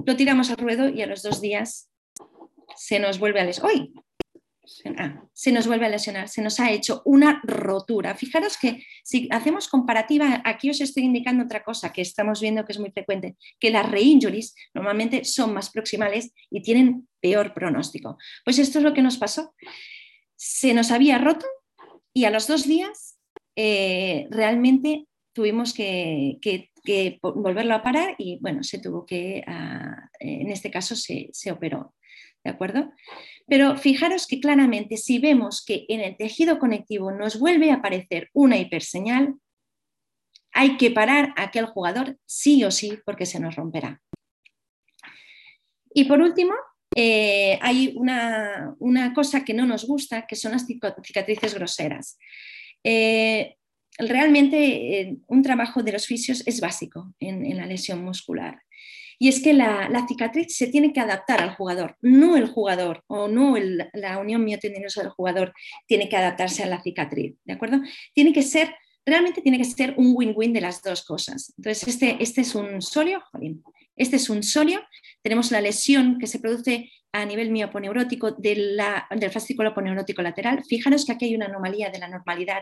[0.06, 1.90] lo tiramos al ruedo y a los dos días
[2.78, 3.90] se nos vuelve a lesionar.
[4.98, 8.16] Ah, se nos vuelve a lesionar, se nos ha hecho una rotura.
[8.16, 12.72] Fijaros que si hacemos comparativa, aquí os estoy indicando otra cosa que estamos viendo que
[12.72, 18.18] es muy frecuente, que las reinjuries normalmente son más proximales y tienen peor pronóstico.
[18.46, 19.54] Pues esto es lo que nos pasó.
[20.36, 21.46] Se nos había roto
[22.14, 23.18] y a los dos días
[23.56, 26.40] eh, realmente tuvimos que,
[27.22, 31.94] volverlo a parar y bueno, se tuvo que, ah, en este caso se, operó.
[32.44, 32.92] ¿De acuerdo?
[33.48, 38.30] Pero fijaros que claramente si vemos que en el tejido conectivo nos vuelve a aparecer
[38.34, 39.36] una hiperseñal,
[40.52, 44.02] hay que parar a aquel jugador sí o sí porque se nos romperá.
[45.94, 46.54] Y por último,
[46.96, 48.76] eh, hay una,
[49.14, 52.18] cosa que no nos gusta, que son las cicatrices groseras.
[52.84, 53.56] Eh,
[53.98, 58.62] realmente eh, un trabajo de los fisios es básico en, la lesión muscular.
[59.22, 63.28] Y es que la, cicatriz se tiene que adaptar al jugador, no el jugador o
[63.28, 63.56] no
[63.94, 65.54] la unión miotendinosa del jugador
[65.86, 67.82] tiene que adaptarse a la cicatriz, ¿de acuerdo?
[68.14, 68.74] Tiene que ser,
[69.06, 71.54] realmente tiene que ser un win-win de las dos cosas.
[71.58, 73.22] Entonces, este, este es un solio,
[73.98, 74.82] este es un solio,
[75.22, 78.80] tenemos la lesión que se produce a nivel mioponeurótico del
[79.32, 80.64] fascículo poneurótico lateral.
[80.64, 82.62] Fijaros que aquí hay una anomalía de la normalidad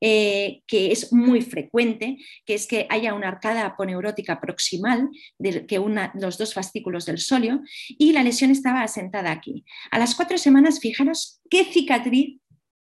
[0.00, 5.78] eh, que es muy frecuente, que es que haya una arcada aponeurótica proximal de, que
[5.78, 9.64] una los dos fascículos del solio y la lesión estaba asentada aquí.
[9.90, 12.40] A las cuatro semanas, fijaros qué cicatriz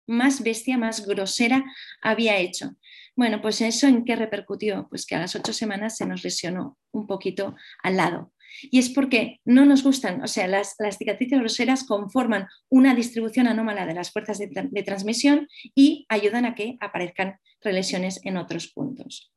[0.08, 1.64] más bestia, más grosera
[2.02, 2.72] había hecho.
[3.16, 4.88] Bueno, pues eso en qué repercutió?
[4.90, 8.33] Pues que a las ocho semanas se nos lesionó un poquito al lado.
[8.62, 13.86] Y es porque no nos gustan, o sea, las, cicatrices groseras conforman una distribución anómala
[13.86, 19.32] de las fuerzas de, transmisión y ayudan a que aparezcan relesiones en otros puntos.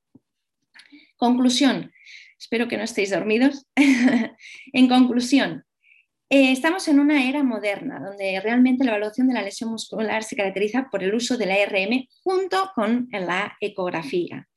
[1.16, 1.92] Conclusión,
[2.38, 3.66] espero que no estéis dormidos.
[4.72, 5.64] en conclusión,
[6.28, 10.34] eh, estamos en una era moderna donde realmente la evaluación de la lesión muscular se
[10.34, 14.48] caracteriza por el uso de la RM junto con la ecografía.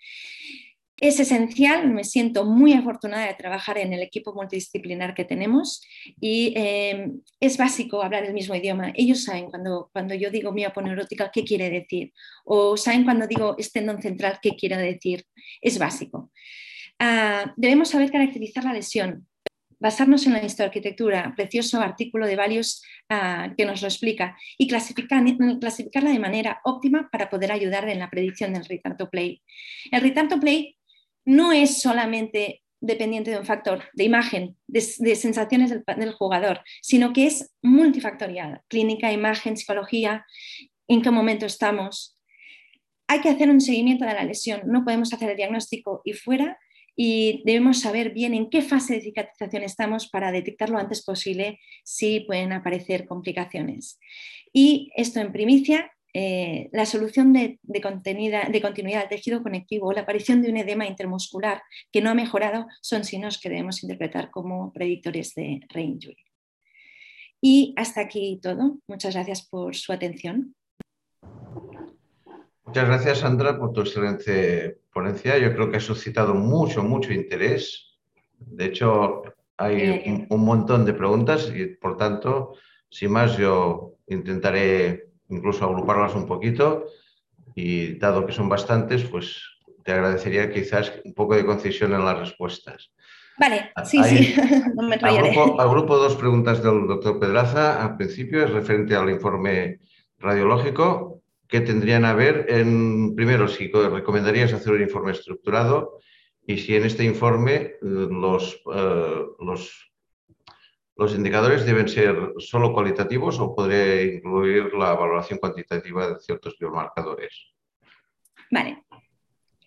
[1.02, 5.82] Es esencial, me siento muy afortunada de trabajar en el equipo multidisciplinar que tenemos
[6.20, 8.92] y eh, es básico hablar el mismo idioma.
[8.96, 12.12] Ellos saben cuando, cuando yo digo mioponeurótica qué quiere decir
[12.44, 15.26] o saben cuando digo estendón central qué quiere decir.
[15.62, 16.32] Es básico.
[17.00, 19.26] Ah, debemos saber caracterizar la lesión,
[19.80, 26.12] basarnos en la histoarquitectura, precioso artículo de varios ah, que nos lo explica, y clasificarla
[26.12, 29.42] de manera óptima para poder ayudar en la predicción del return to play.
[29.92, 30.76] El return to play
[31.26, 37.28] no es solamente dependiente de un factor de imagen, de, sensaciones del, jugador, sino que
[37.28, 40.26] es multifactorial, clínica, imagen, psicología,
[40.88, 42.18] en qué momento estamos.
[43.08, 46.58] Hay que hacer un seguimiento de la lesión, no podemos hacer el diagnóstico y fuera
[46.96, 51.60] y debemos saber bien en qué fase de cicatrización estamos para detectar lo antes posible
[51.84, 54.00] si pueden aparecer complicaciones.
[54.52, 59.94] Y esto en primicia, eh, la solución de, de, de, continuidad del tejido conectivo o
[59.94, 64.32] la aparición de un edema intermuscular que no ha mejorado son signos que debemos interpretar
[64.32, 66.24] como predictores de reinjury.
[67.42, 68.80] Y hasta aquí todo.
[68.88, 70.56] Muchas gracias por su atención.
[72.66, 75.38] Muchas gracias, Sandra, por tu excelente ponencia.
[75.38, 77.98] Yo creo que ha suscitado mucho, mucho interés.
[78.38, 79.24] De hecho,
[79.58, 82.54] hay un, montón de preguntas y, por tanto,
[82.90, 86.86] sin más, yo intentaré incluso agruparlas un poquito
[87.56, 89.42] y, dado que son bastantes, pues
[89.84, 92.92] te agradecería quizás un poco de concisión en las respuestas.
[93.38, 94.36] Vale, sí, sí,
[94.76, 97.82] no me agrupo, agrupo dos preguntas del doctor Pedraza.
[97.82, 99.80] Al principio es referente al informe
[100.18, 101.20] radiológico
[101.50, 106.00] ¿Qué tendrían a ver en, primero, si recomendarías hacer un informe estructurado
[106.46, 109.89] y si en este informe eh, los, eh, los,
[111.00, 117.54] los, indicadores deben ser solo cualitativos o podría incluir la valoración cuantitativa de ciertos biomarcadores.
[118.52, 118.84] Vale.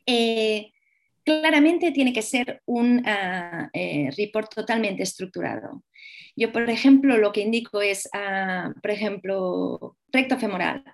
[0.06, 0.70] Eh,
[1.24, 5.82] claramente tiene que ser un uh, report totalmente estructurado.
[6.36, 10.84] Yo, por ejemplo, lo que indico es, uh, por ejemplo, recto femoral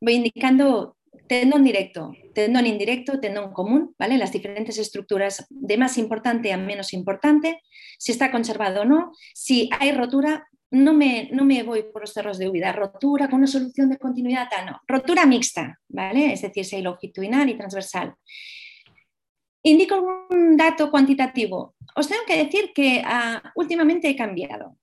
[0.00, 0.96] voy indicando
[1.28, 4.18] tendón directo, tendón indirecto, tendón común, ¿vale?
[4.18, 7.62] Las diferentes estructuras de más importante a menos importante,
[7.98, 12.12] si está conservado o no, si hay rotura, no me, no me voy por los
[12.12, 16.32] cerros de huida, rotura con una solución de continuidad, no, rotura mixta, ¿vale?
[16.32, 18.14] Es decir, si hay longitudinal y transversal.
[19.62, 21.74] Indico algún dato cuantitativo.
[21.94, 24.76] Os tengo que decir que uh, últimamente he cambiado.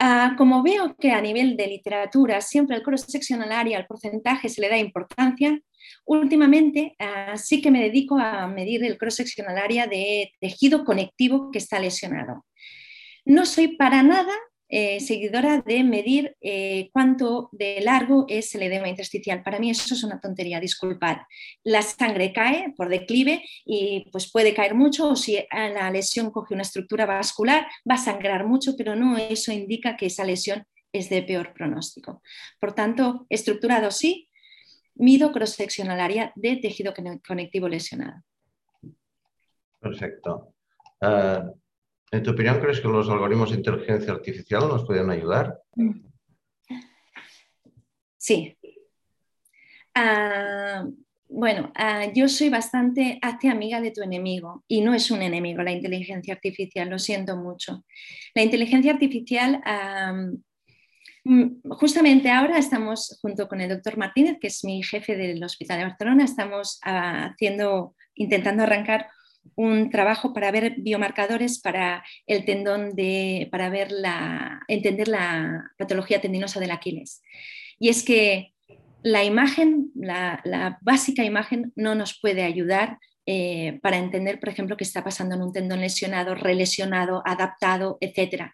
[0.00, 4.60] Ah, como veo que a nivel de literatura siempre el cross-sectional area, al porcentaje se
[4.60, 5.60] le da importancia,
[6.04, 11.58] últimamente ah, sí que me dedico a medir el cross-sectional area de tejido conectivo que
[11.58, 12.44] está lesionado.
[13.24, 14.32] No soy para nada
[14.68, 19.42] eh, seguidora de medir eh, cuánto de largo es el edema intersticial.
[19.42, 21.18] Para mí eso es una tontería, disculpad.
[21.64, 26.54] La sangre cae por declive y pues puede caer mucho o si la lesión coge
[26.54, 31.08] una estructura vascular va a sangrar mucho, pero no eso indica que esa lesión es
[31.08, 32.22] de peor pronóstico.
[32.60, 34.28] Por tanto, estructurado sí,
[34.94, 36.92] mido cross-sectional área de tejido
[37.26, 38.22] conectivo lesionado.
[39.80, 40.54] Perfecto.
[41.00, 41.40] Eh,
[42.10, 45.58] ¿En tu opinión crees que los algoritmos de inteligencia artificial nos pueden ayudar?
[48.16, 48.56] Sí.
[49.94, 50.86] Ah,
[51.28, 55.62] bueno, ah, yo soy bastante, hazte amiga de tu enemigo y no es un enemigo
[55.62, 57.84] la inteligencia artificial, lo siento mucho.
[58.34, 59.60] La inteligencia artificial,
[61.24, 65.78] mm, justamente ahora estamos junto con el doctor Martínez, que es mi jefe del Hospital
[65.78, 69.08] de Barcelona, estamos ah, haciendo, intentando arrancar
[69.54, 76.20] un trabajo para ver biomarcadores para el tendón de, para ver la, entender la patología
[76.20, 77.22] tendinosa del Aquiles.
[77.78, 78.52] Y es que
[79.02, 84.84] la imagen, la, básica imagen, no nos puede ayudar eh, para entender, por ejemplo, qué
[84.84, 88.52] está pasando en un tendón lesionado, relesionado, adaptado, etc.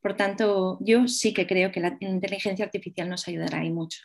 [0.00, 4.00] Por tanto, yo sí que creo que la inteligencia artificial nos ayudará ahí mucho.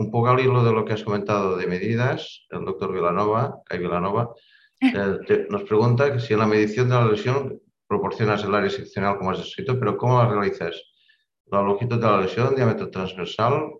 [0.00, 4.34] Un poco al hilo de lo que has comentado de medidas, el doctor Vilanova, Vilanova,
[4.80, 9.32] eh, nos pregunta si en la medición de la lesión proporcionas el área seccional como
[9.32, 10.82] has escrito, pero ¿cómo la realizas?
[11.52, 13.74] ¿La longitud de la lesión, diámetro transversal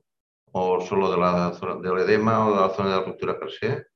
[0.52, 3.50] o solo de la zona del edema o de la zona de la ruptura per
[3.52, 3.86] se?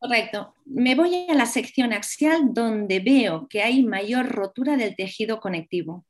[0.00, 0.54] Correcto.
[0.64, 6.04] Me voy a la sección axial donde veo que hay mayor rotura del tejido conectivo.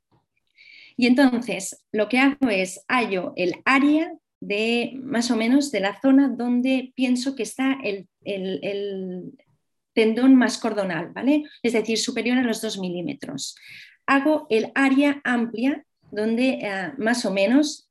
[0.97, 4.11] Y entonces lo que hago es hallo el área
[4.41, 8.09] de más o menos de la zona donde pienso que está el,
[9.95, 11.45] tendón más cordonal, ¿vale?
[11.63, 13.57] Es decir, superior a los 2 milímetros.
[14.07, 17.88] Hago el área amplia donde eh, más o menos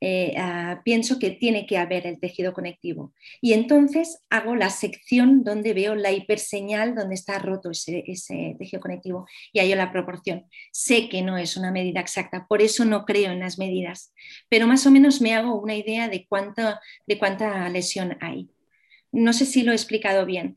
[0.00, 3.12] eh, ah, pienso que tiene que haber el tejido conectivo.
[3.40, 9.26] Y entonces hago la sección donde veo la hiperseñal, donde está roto ese, tejido conectivo
[9.52, 10.46] y hallo la proporción.
[10.72, 14.12] Sé que no es una medida exacta, por eso no creo en las medidas,
[14.48, 16.26] pero más o menos me hago una idea de,
[17.06, 18.48] de cuánta lesión hay.
[19.10, 20.56] No sé si lo he explicado bien,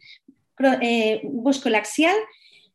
[0.81, 2.15] eh, busco el axial,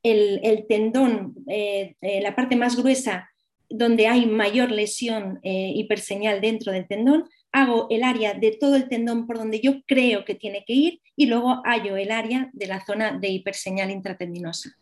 [0.02, 3.30] el, tendón, eh, eh, la parte más gruesa
[3.76, 9.26] donde hay mayor lesión hiperseñal dentro del tendón, hago el área de todo el tendón
[9.26, 12.84] por donde yo creo que tiene que ir y luego hallo el área de la
[12.84, 14.76] zona de hiperseñal intratendinosa.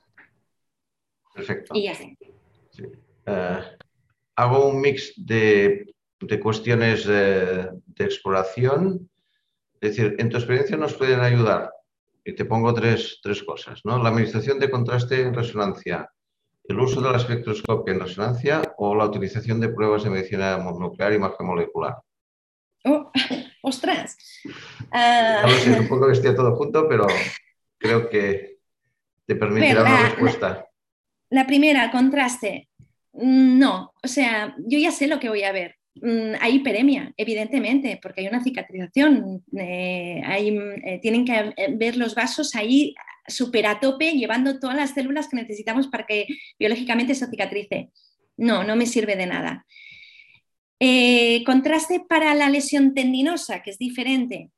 [1.34, 1.74] Perfecto.
[1.74, 1.94] Y ya
[4.36, 5.94] hago un mix de,
[6.42, 9.08] cuestiones de, de, exploración.
[9.80, 11.70] Es decir, en tu experiencia nos pueden ayudar
[12.24, 14.02] y te pongo tres, tres cosas, ¿no?
[14.02, 16.10] La administración de contraste en resonancia,
[16.66, 21.12] el uso de la espectroscopia en resonancia o la utilización de pruebas de medicina nuclear
[21.12, 21.96] y molecular.
[22.84, 23.10] Oh,
[23.62, 24.16] ¡Ostras!
[24.44, 25.48] Uh...
[25.48, 27.06] sé, un poco vestía todo junto, pero
[27.78, 28.58] creo que
[29.26, 30.68] te permitirá una respuesta.
[31.30, 32.68] La, primera, contraste.
[33.12, 35.76] Mm, no, o sea, yo ya sé lo que voy a ver.
[35.96, 39.42] Mm, hay hiperemia, evidentemente, porque hay una cicatrización.
[39.56, 42.94] Eh, eh, tienen que ver los vasos ahí
[43.26, 46.26] súper a tope, llevando todas las células que necesitamos para que
[46.58, 47.90] biológicamente se cicatrice.
[48.36, 49.66] No, no me sirve de nada.
[50.80, 54.50] Eh, contraste para la lesión tendinosa, que es diferente.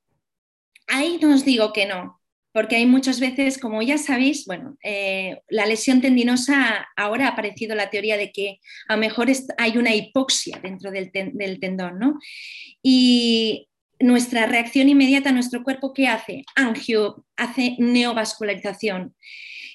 [0.87, 2.21] Ahí no os digo que no,
[2.53, 7.75] porque hay muchas veces, como ya sabéis, bueno, eh, la lesión tendinosa, ahora ha aparecido
[7.75, 12.19] la teoría de que a lo mejor hay una hipoxia dentro del, del tendón, ¿no?
[12.83, 13.69] Y
[14.01, 16.45] nuestra reacción inmediata, nuestro cuerpo, ¿qué hace?
[16.55, 19.15] Angio, hace neovascularización.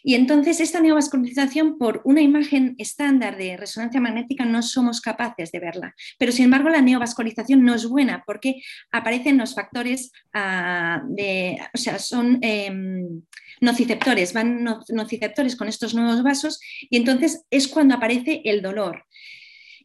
[0.03, 5.59] Y entonces esta neovascularización, por una imagen estándar de resonancia magnética, no somos capaces de
[5.59, 5.95] verla.
[6.17, 8.61] Pero sin embargo, la neovascularización no es buena porque
[8.91, 13.21] aparecen los factores ah, de, o sea, son em,
[13.59, 16.59] nociceptores, van nociceptores con estos nuevos vasos
[16.89, 19.05] y entonces es cuando aparece el dolor.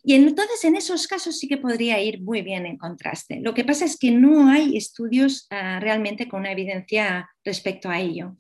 [0.09, 3.40] Y entonces en esos casos sí que podría ir muy bien en contraste.
[3.40, 7.98] Lo que pasa es que no hay estudios ah, realmente con una evidencia respecto a
[7.98, 8.36] ello.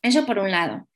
[0.00, 0.88] Eso por un lado.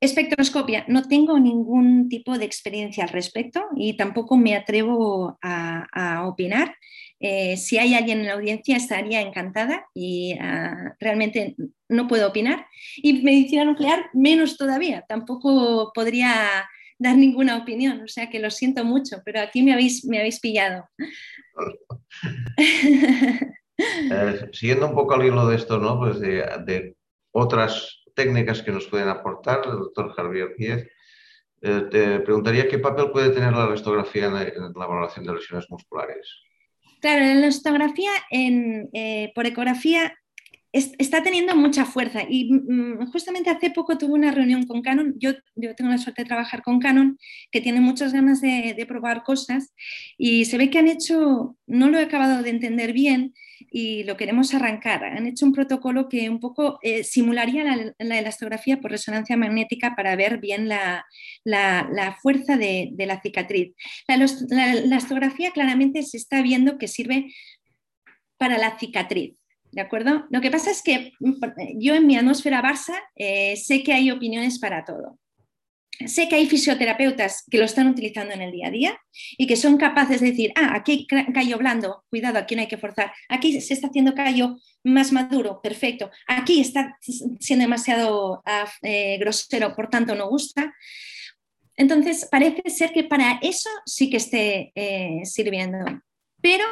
[0.00, 6.74] Espectroscopia, no tengo ningún tipo de experiencia al respecto y tampoco me atrevo a, opinar.
[7.20, 11.54] Eh, si hay alguien en la audiencia estaría encantada y ah, realmente
[11.88, 12.66] no puedo opinar.
[12.96, 16.68] Y medicina nuclear menos todavía, tampoco podría
[16.98, 20.40] dar ninguna opinión, o sea que lo siento mucho, pero aquí me habéis, me habéis
[20.40, 20.88] pillado.
[23.80, 26.00] Eh, siguiendo un poco al hilo de esto, ¿no?
[26.00, 26.96] Pues de,
[27.30, 30.88] otras técnicas que nos pueden aportar, el doctor Javier Piez,
[31.62, 36.42] eh, te preguntaría qué papel puede tener la restografía en, la valoración de lesiones musculares.
[37.00, 37.92] Claro, la
[38.30, 40.12] en, eh, por ecografía
[40.72, 42.22] está teniendo mucha fuerza.
[42.28, 45.32] Y mm, justamente hace poco tuve una reunión con Canon, yo,
[45.76, 47.18] tengo la suerte de trabajar con Canon,
[47.50, 49.74] que tiene muchas ganas de, probar cosas.
[50.16, 53.34] Y se ve que han hecho, no lo he acabado de entender bien
[53.70, 58.18] y lo queremos arrancar, han hecho un protocolo que un poco eh, simularía la, la,
[58.18, 61.04] elastografía por resonancia magnética para ver bien la,
[61.44, 63.74] la fuerza de, de, la cicatriz.
[64.06, 67.34] La elastografía claramente se está viendo que sirve
[68.38, 69.37] para la cicatriz
[69.72, 70.26] ¿De acuerdo?
[70.30, 71.34] Lo que pasa es que mm,
[71.78, 75.18] yo en mi atmósfera Barça eh, sé que hay opiniones para todo.
[76.06, 79.00] Sé que hay fisioterapeutas que lo están utilizando en el día a día
[79.36, 82.68] y que son capaces de decir, ah, aquí hay callo blando, cuidado, aquí no hay
[82.68, 86.96] que forzar, aquí se está haciendo callo más maduro, perfecto, aquí está
[87.40, 88.44] siendo demasiado
[88.82, 90.72] eh, grosero, por tanto no gusta.
[91.76, 95.78] Entonces, parece ser que para eso sí que esté eh, sirviendo
[96.40, 96.64] pero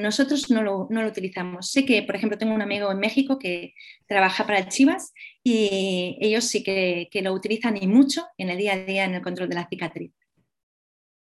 [0.00, 1.70] nosotros no lo, utilizamos.
[1.70, 3.74] Sé que, por ejemplo, tengo un amigo en México que
[4.06, 8.76] trabaja para Chivas y ellos sí que, lo utilizan y mucho en el día a
[8.76, 10.12] día en el control de la cicatriz.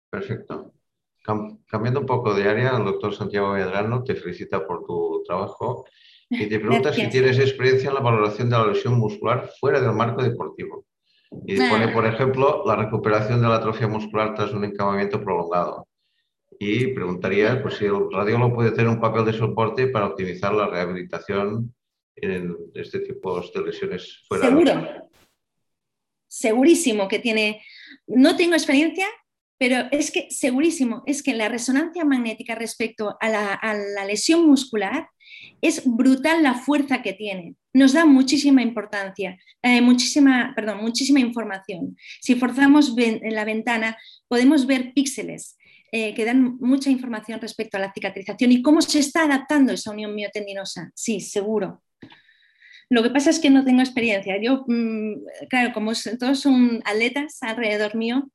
[0.10, 0.74] Perfecto.
[1.68, 5.86] cambiando un poco de área, el doctor Santiago Medrano te felicita por tu trabajo
[6.30, 9.94] y te pregunta si tienes experiencia en la valoración de la lesión muscular fuera del
[9.94, 10.86] marco deportivo.
[11.46, 11.94] Y dispone, ah.
[11.94, 15.89] por ejemplo, la recuperación de la atrofia muscular tras un encamamiento prolongado
[16.62, 20.68] y preguntaría pues, si el radiólogo puede tener un papel de soporte para optimizar la
[20.68, 21.74] rehabilitación
[22.18, 25.10] en este tipo de lesiones fuera Seguro.
[26.28, 27.64] Segurísimo que tiene.
[28.08, 29.08] No tengo experiencia,
[29.58, 35.08] pero es que segurísimo, es que la resonancia magnética respecto a la, lesión muscular
[35.62, 37.56] es brutal la fuerza que tiene.
[37.74, 41.96] Nos da muchísima importancia, eh, muchísima, perdón, muchísima información.
[42.20, 43.98] Si forzamos en la ventana,
[44.28, 45.56] podemos ver píxeles
[45.92, 49.92] eh, que dan mucha información respecto a la cicatrización y cómo se está adaptando esa
[49.92, 50.92] unión miotendinosa.
[50.94, 51.82] Sí, seguro.
[52.90, 54.42] Lo que pasa es que no tengo experiencia.
[54.42, 55.14] Yo, mm,
[55.50, 58.30] claro, como todos son atletas alrededor mío,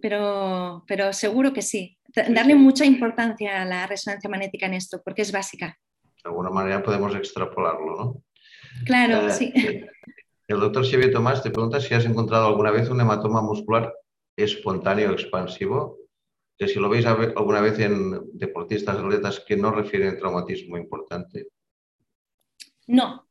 [0.00, 1.96] pero, pero seguro que sí.
[2.28, 5.78] Darle mucha importancia a la resonancia magnética en esto, porque es básica.
[6.22, 8.22] De alguna manera podemos extrapolarlo, ¿no?
[8.84, 9.52] Claro, eh, sí.
[10.46, 13.92] El doctor Xavier Tomás te pregunta si has encontrado alguna vez un hematoma muscular
[14.36, 16.03] espontáneo expansivo
[16.56, 21.48] que si lo veis alguna vez en deportistas, atletas que no refieren traumatismo importante.
[22.86, 23.26] No,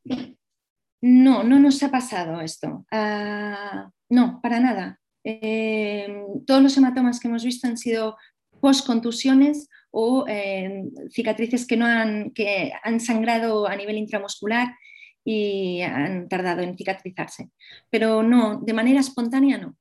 [1.01, 2.86] no, no nos ha pasado esto.
[2.91, 4.99] Ah, no, para nada.
[5.24, 8.17] Eh, todos los hematomas que hemos visto han sido
[8.59, 14.76] post-contusiones o eh, cicatrices que, no han, que han sangrado a nivel intramuscular
[15.24, 17.49] y han tardado en cicatrizarse.
[17.89, 19.78] Pero no, de manera espontánea no.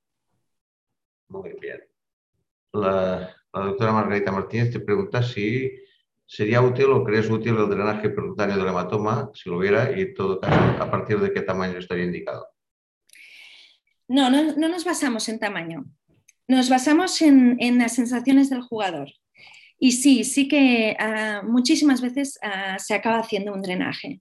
[1.28, 1.80] Muy bien.
[2.72, 5.70] La, doctora Margarita Martínez te pregunta si
[6.26, 10.14] sería útil o crees útil el drenaje percutáneo del hematoma, si lo hubiera, y en
[10.14, 12.48] todo caso, a partir de qué tamaño estaría indicado.
[14.08, 15.84] No, no, nos basamos en tamaño.
[16.48, 19.10] Nos basamos en, las sensaciones del jugador.
[19.78, 24.20] Y sí, sí que ah, muchísimas veces ah, se acaba haciendo un drenaje.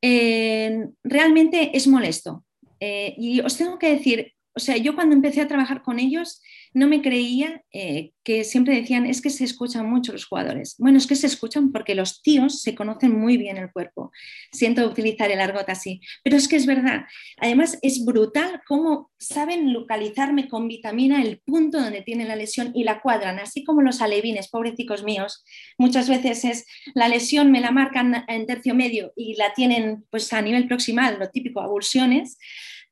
[0.00, 2.44] Eh, realmente es molesto.
[2.80, 6.42] Eh, y os tengo que decir, o sea, yo cuando empecé a trabajar con ellos
[6.74, 10.74] no me creía eh, que siempre decían, es que se escuchan mucho los jugadores.
[10.78, 14.10] Bueno, es que se escuchan porque los tíos se conocen muy bien el cuerpo.
[14.50, 17.04] Siento utilizar el argot así, pero es que es verdad.
[17.38, 22.82] Además, es brutal cómo saben localizarme con vitamina el punto donde tiene la lesión y
[22.82, 25.44] la cuadran, así como los alevines, pobrecicos míos.
[25.78, 30.32] Muchas veces es la lesión, me la marcan en tercio medio y la tienen pues
[30.32, 32.36] a nivel proximal, lo típico, avulsiones.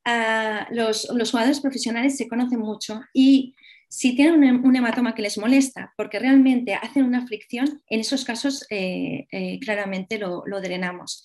[0.05, 3.55] Ah, los, los, jugadores profesionales se conocen mucho y
[3.93, 8.65] si tienen un, hematoma que les molesta porque realmente hacen una fricción, en esos casos
[8.71, 11.23] eh, eh, claramente lo, drenamos.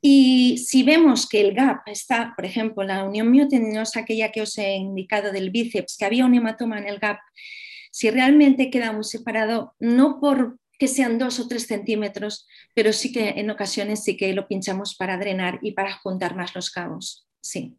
[0.00, 4.56] Y si vemos que el gap está, por ejemplo, la unión miotendinosa, aquella que os
[4.58, 7.18] he indicado del bíceps, que había un hematoma en el gap,
[7.90, 13.10] si realmente queda muy separado, no por que sean dos o tres centímetros, pero sí
[13.10, 17.26] que en ocasiones sí que lo pinchamos para drenar y para juntar más los cabos.
[17.40, 17.76] Sí.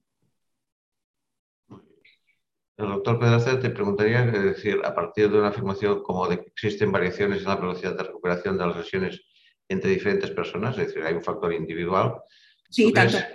[2.78, 6.49] El doctor Pedraza te preguntaría, es decir, a partir de una afirmación como de que
[6.49, 9.21] existen variaciones en la velocidad de recuperación de las lesiones
[9.69, 12.15] entre diferentes personas, es decir, hay un factor individual.
[12.69, 13.28] Sí, ¿tú crees,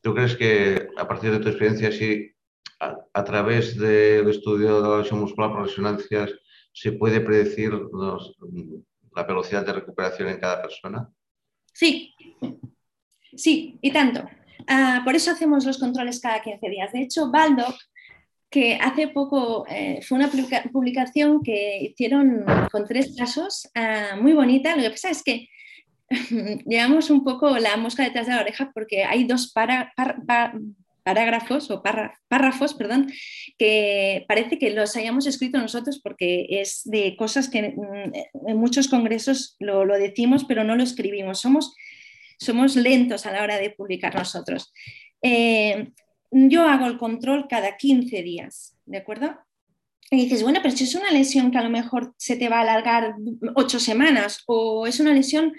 [0.00, 2.30] ¿Tú crees que a partir de tu experiencia, sí,
[2.78, 6.30] a, través del estudio de la lesión muscular por resonancias,
[6.72, 11.08] se puede predecir la velocidad de recuperación en cada persona?
[11.72, 12.14] Sí,
[13.34, 14.28] sí, y tanto.
[14.68, 16.92] Ah, por eso hacemos los controles cada 15 días.
[16.92, 17.74] De hecho, Baldock
[18.54, 20.30] que hace poco eh, fue una
[20.72, 24.76] publicación que hicieron con tres casos, ah, muy bonita.
[24.76, 25.48] Lo que pasa es que
[26.64, 29.52] llevamos un poco la mosca detrás de la oreja porque hay dos
[31.02, 31.82] parágrafos o
[32.28, 33.12] párrafos, perdón,
[33.58, 38.12] que parece que los hayamos escrito nosotros porque es de cosas que mm,
[38.50, 41.40] en muchos congresos lo, decimos, pero no lo escribimos.
[41.40, 41.74] Somos,
[42.38, 44.72] somos lentos a la hora de publicar nosotros.
[45.22, 45.88] Eh,
[46.34, 49.38] yo hago el control cada 15 días, ¿de acuerdo?
[50.10, 52.58] Y dices, bueno, pero si es una lesión que a lo mejor se te va
[52.58, 53.14] a alargar
[53.54, 55.54] ocho semanas o es una lesión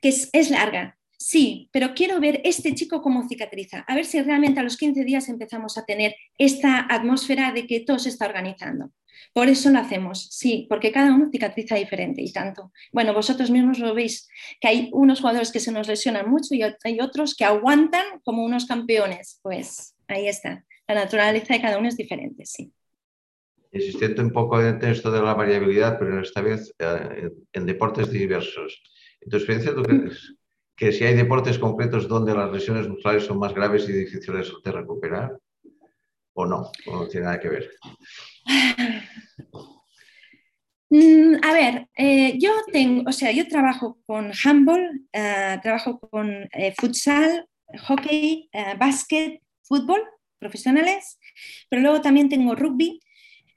[0.00, 0.96] que es, larga.
[1.18, 5.04] Sí, pero quiero ver este chico cómo cicatriza, a ver si realmente a los 15
[5.04, 8.90] días empezamos a tener esta atmósfera de que todo se está organizando.
[9.32, 12.72] Por eso lo hacemos, sí, porque cada uno cicatriza diferente y tanto.
[12.92, 14.28] Bueno, vosotros mismos lo veis,
[14.60, 18.44] que hay unos jugadores que se nos lesionan mucho y hay otros que aguantan como
[18.44, 19.38] unos campeones.
[19.42, 20.64] Pues ahí está.
[20.86, 22.72] La naturaleza de cada uno es diferente, sí.
[23.72, 28.82] Insistiendo un poco en esto de la variabilidad, pero esta vez eh, en deportes diversos.
[29.20, 30.34] ¿En tu experiencia tú crees
[30.76, 34.72] que si hay deportes concretos donde las lesiones musculares son más graves y difíciles de
[34.72, 35.38] recuperar?
[36.34, 36.70] ¿O no?
[36.86, 37.70] ¿O no tiene nada que ver?
[40.90, 46.46] Mm, a ver, eh, yo tengo, o sea, yo trabajo con handball, eh, trabajo con
[46.76, 47.48] futsal,
[47.86, 49.40] hockey, básquet,
[49.72, 50.02] fútbol
[50.38, 51.18] profesionales,
[51.70, 53.00] pero luego también tengo rugby,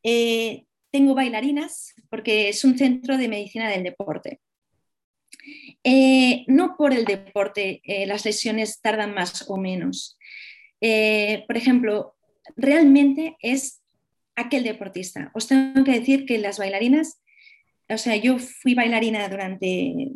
[0.02, 4.40] eh, tengo bailarinas, porque es un centro de medicina del deporte.
[5.84, 10.18] Eh, no por el deporte eh, las lesiones tardan más o menos.
[11.48, 12.16] por ejemplo,
[12.56, 13.82] realmente es
[14.36, 15.32] aquel deportista.
[15.34, 17.20] Os tengo que decir que las bailarinas,
[17.90, 20.12] o sea, yo fui bailarina durante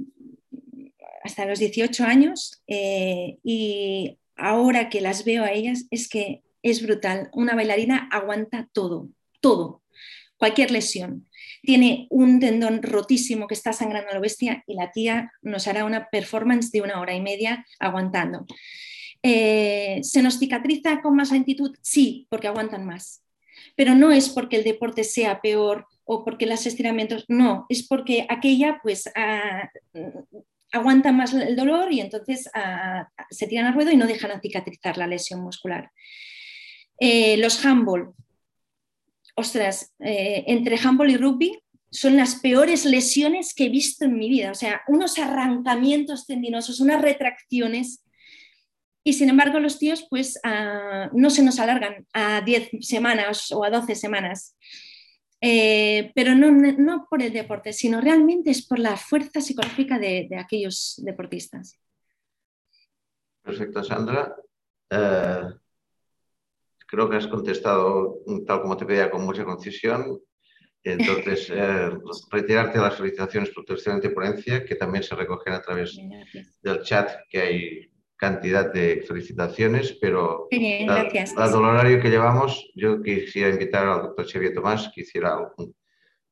[1.23, 7.29] hasta los 18 años y ahora que las veo a ellas es que es brutal.
[7.33, 9.09] Una bailarina aguanta todo,
[9.41, 9.83] todo,
[10.37, 11.27] cualquier lesión.
[11.61, 15.85] Tiene un tendón rotísimo que está sangrando a la bestia y la tía nos hará
[15.85, 18.45] una performance de una hora y media aguantando.
[19.21, 21.75] Eh, ¿Se nos cicatriza con más lentitud?
[21.81, 23.23] Sí, porque aguantan más.
[23.75, 28.25] Pero no es porque el deporte sea peor o porque los estiramientos, no, es porque
[28.29, 29.69] aquella pues ah,
[30.71, 34.97] aguantan más el dolor y entonces ah, se tiran al ruedo y no dejan cicatrizar
[34.97, 35.91] la lesión muscular.
[36.99, 38.13] Eh, los handball,
[39.35, 41.59] ostras, eh, entre handball y rugby
[41.91, 46.79] son las peores lesiones que he visto en mi vida, o sea, unos arrancamientos tendinosos,
[46.79, 48.03] unas retracciones.
[49.03, 53.63] Y sin embargo, los tíos, pues ah, no se nos alargan a 10 semanas o
[53.63, 54.55] a 12 semanas.
[55.41, 61.01] Eh, pero no, por el deporte, sino realmente es por la fuerza psicológica de, aquellos
[61.03, 61.79] deportistas.
[63.41, 64.35] Perfecto, Sandra.
[64.89, 65.43] Eh,
[66.87, 70.19] creo que has contestado tal como te pedía con mucha concisión.
[70.83, 71.89] Entonces, eh,
[72.31, 75.97] retirarte las felicitaciones por tu excelente ponencia, que también se recogen a través
[76.61, 83.01] del chat, que hay cantidad de felicitaciones, pero bien, dado el horario que llevamos, yo
[83.01, 85.73] quisiera invitar al doctor Xavier Tomás que hiciera algún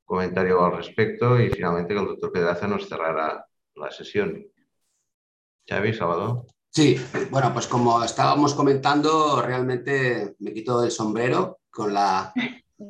[0.04, 4.46] comentario al respecto y finalmente que el doctor Pedraza nos cerrara la sesión.
[5.66, 6.46] Xavi, Salvador.
[6.70, 7.00] Sí,
[7.32, 12.34] bueno, pues como estábamos comentando, realmente me quito el sombrero con la,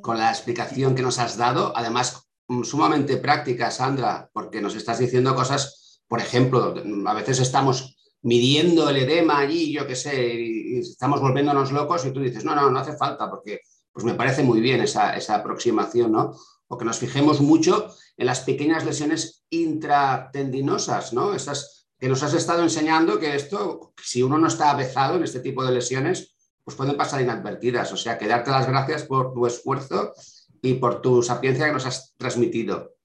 [0.01, 1.71] con la explicación que nos has dado.
[1.75, 2.27] Además,
[2.63, 6.73] sumamente práctica, Sandra, porque nos estás diciendo cosas, por ejemplo,
[7.05, 12.11] a veces estamos midiendo el edema allí, yo qué sé, y, estamos volviéndonos locos y
[12.11, 13.61] tú dices, no, no, no hace falta, porque
[13.91, 16.35] pues me parece muy bien esa, esa aproximación, ¿no?
[16.67, 21.33] O que nos fijemos mucho en las pequeñas lesiones intratendinosas, ¿no?
[21.33, 25.39] Esas que nos has estado enseñando que esto, si uno no está avezado en este
[25.39, 27.91] tipo de lesiones, pues pueden pasar inadvertidas.
[27.91, 30.13] O sea, que darte las gracias por tu esfuerzo
[30.61, 32.96] y por tu sapiencia que nos has transmitido.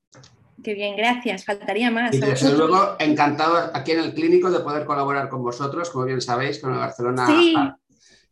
[0.62, 1.44] Qué bien, gracias.
[1.44, 2.14] Faltaría más.
[2.14, 5.90] Y desde luego, encantado aquí en el clínico de poder colaborar con vosotros.
[5.90, 7.54] Como bien sabéis, con el Barcelona sí.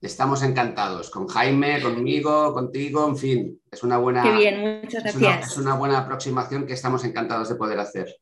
[0.00, 1.10] estamos encantados.
[1.10, 3.60] Con Jaime, conmigo, contigo, en fin.
[3.70, 4.22] Es una buena.
[4.22, 5.52] Qué bien, muchas gracias.
[5.52, 8.14] Es una, buena aproximación que estamos encantados de poder hacer.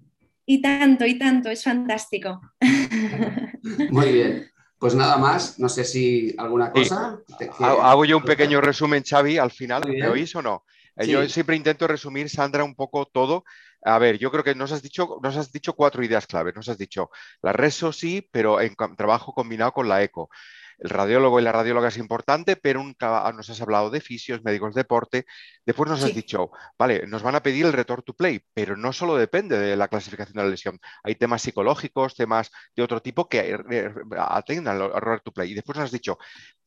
[0.47, 2.41] Y tanto, y tanto, es fantástico.
[3.91, 4.51] Muy bien.
[4.79, 7.19] Pues nada más, no sé si alguna cosa.
[7.59, 9.83] Hago yo un pequeño resumen, Xavi, al final.
[9.87, 10.65] ¿Me oís o no?
[10.97, 13.45] Eh, yo siempre intento resumir, Sandra, un poco todo
[13.83, 16.53] a ver, yo creo que nos has dicho, nos has dicho cuatro ideas clave.
[16.53, 17.11] Nos has dicho
[17.43, 20.31] la RESO sí, pero en trabajo combinado con la ECO.
[20.79, 24.83] El radiólogo y la radióloga es importante, pero nos has hablado de fisios, médicos de
[24.83, 25.27] deporte.
[25.67, 28.93] Después nos has dicho, vale, nos van a pedir el return to play, pero no
[28.93, 30.79] solo depende de la clasificación de la lesión.
[31.03, 35.51] Hay temas psicológicos, temas de otro tipo que eh, atengan al return to play.
[35.51, 36.19] Y después nos has dicho,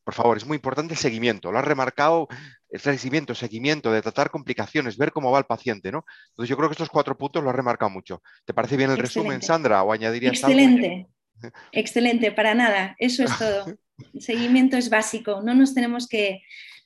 [0.04, 1.52] por favor, es muy importante el seguimiento.
[1.52, 2.28] Lo has remarcado,
[2.68, 6.04] el seguimiento, seguimiento, de tratar complicaciones, ver cómo va el paciente, ¿no?
[6.30, 8.22] Entonces yo creo que estos cuatro puntos lo has remarcado mucho.
[8.44, 9.82] ¿Te parece bien el resumen, Sandra?
[9.82, 11.08] ¿O añadirías Excelente.
[11.72, 12.94] Excelente, para nada.
[12.98, 13.66] Eso es todo.
[14.14, 15.42] El seguimiento es básico.
[15.42, 16.42] No nos tenemos que,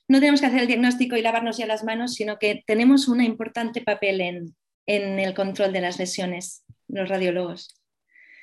[0.07, 3.21] no tenemos que hacer el diagnóstico y lavarnos ya las manos, sino que tenemos un
[3.21, 4.55] importante papel en,
[4.87, 7.76] en el control de las lesiones, los radiólogos.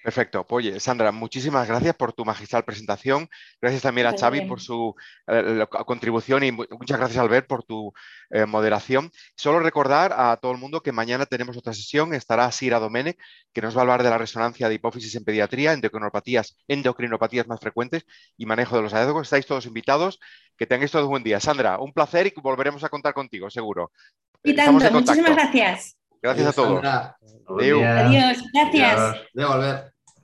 [0.04, 0.46] Perfecto.
[0.46, 3.26] Pues, oye, Sandra, muchísimas gracias por tu magistral presentación.
[3.58, 4.94] Gracias también a Xavi por su
[5.26, 7.90] eh, contribución y muchas gracias, Albert, por tu
[8.28, 9.10] eh, moderación.
[9.34, 12.12] Solo recordar a todo el mundo que mañana tenemos otra sesión.
[12.12, 13.18] Estará Sira Domenech,
[13.54, 17.60] que nos va a hablar de la resonancia de hipófisis en pediatría, endocrinopatías, endocrinopatías más
[17.60, 18.04] frecuentes
[18.36, 19.22] y manejo de los hallazgos.
[19.22, 20.20] Estáis todos invitados.
[20.58, 21.40] Que tengáis todos un buen día.
[21.40, 23.90] Sandra, un placer y volveremos a contar contigo, seguro.
[24.42, 25.96] Y tanto, muchísimas gracias.
[26.22, 26.84] Gracias a todos.
[26.84, 29.16] Adiós, gracias.
[29.32, 29.93] De volver.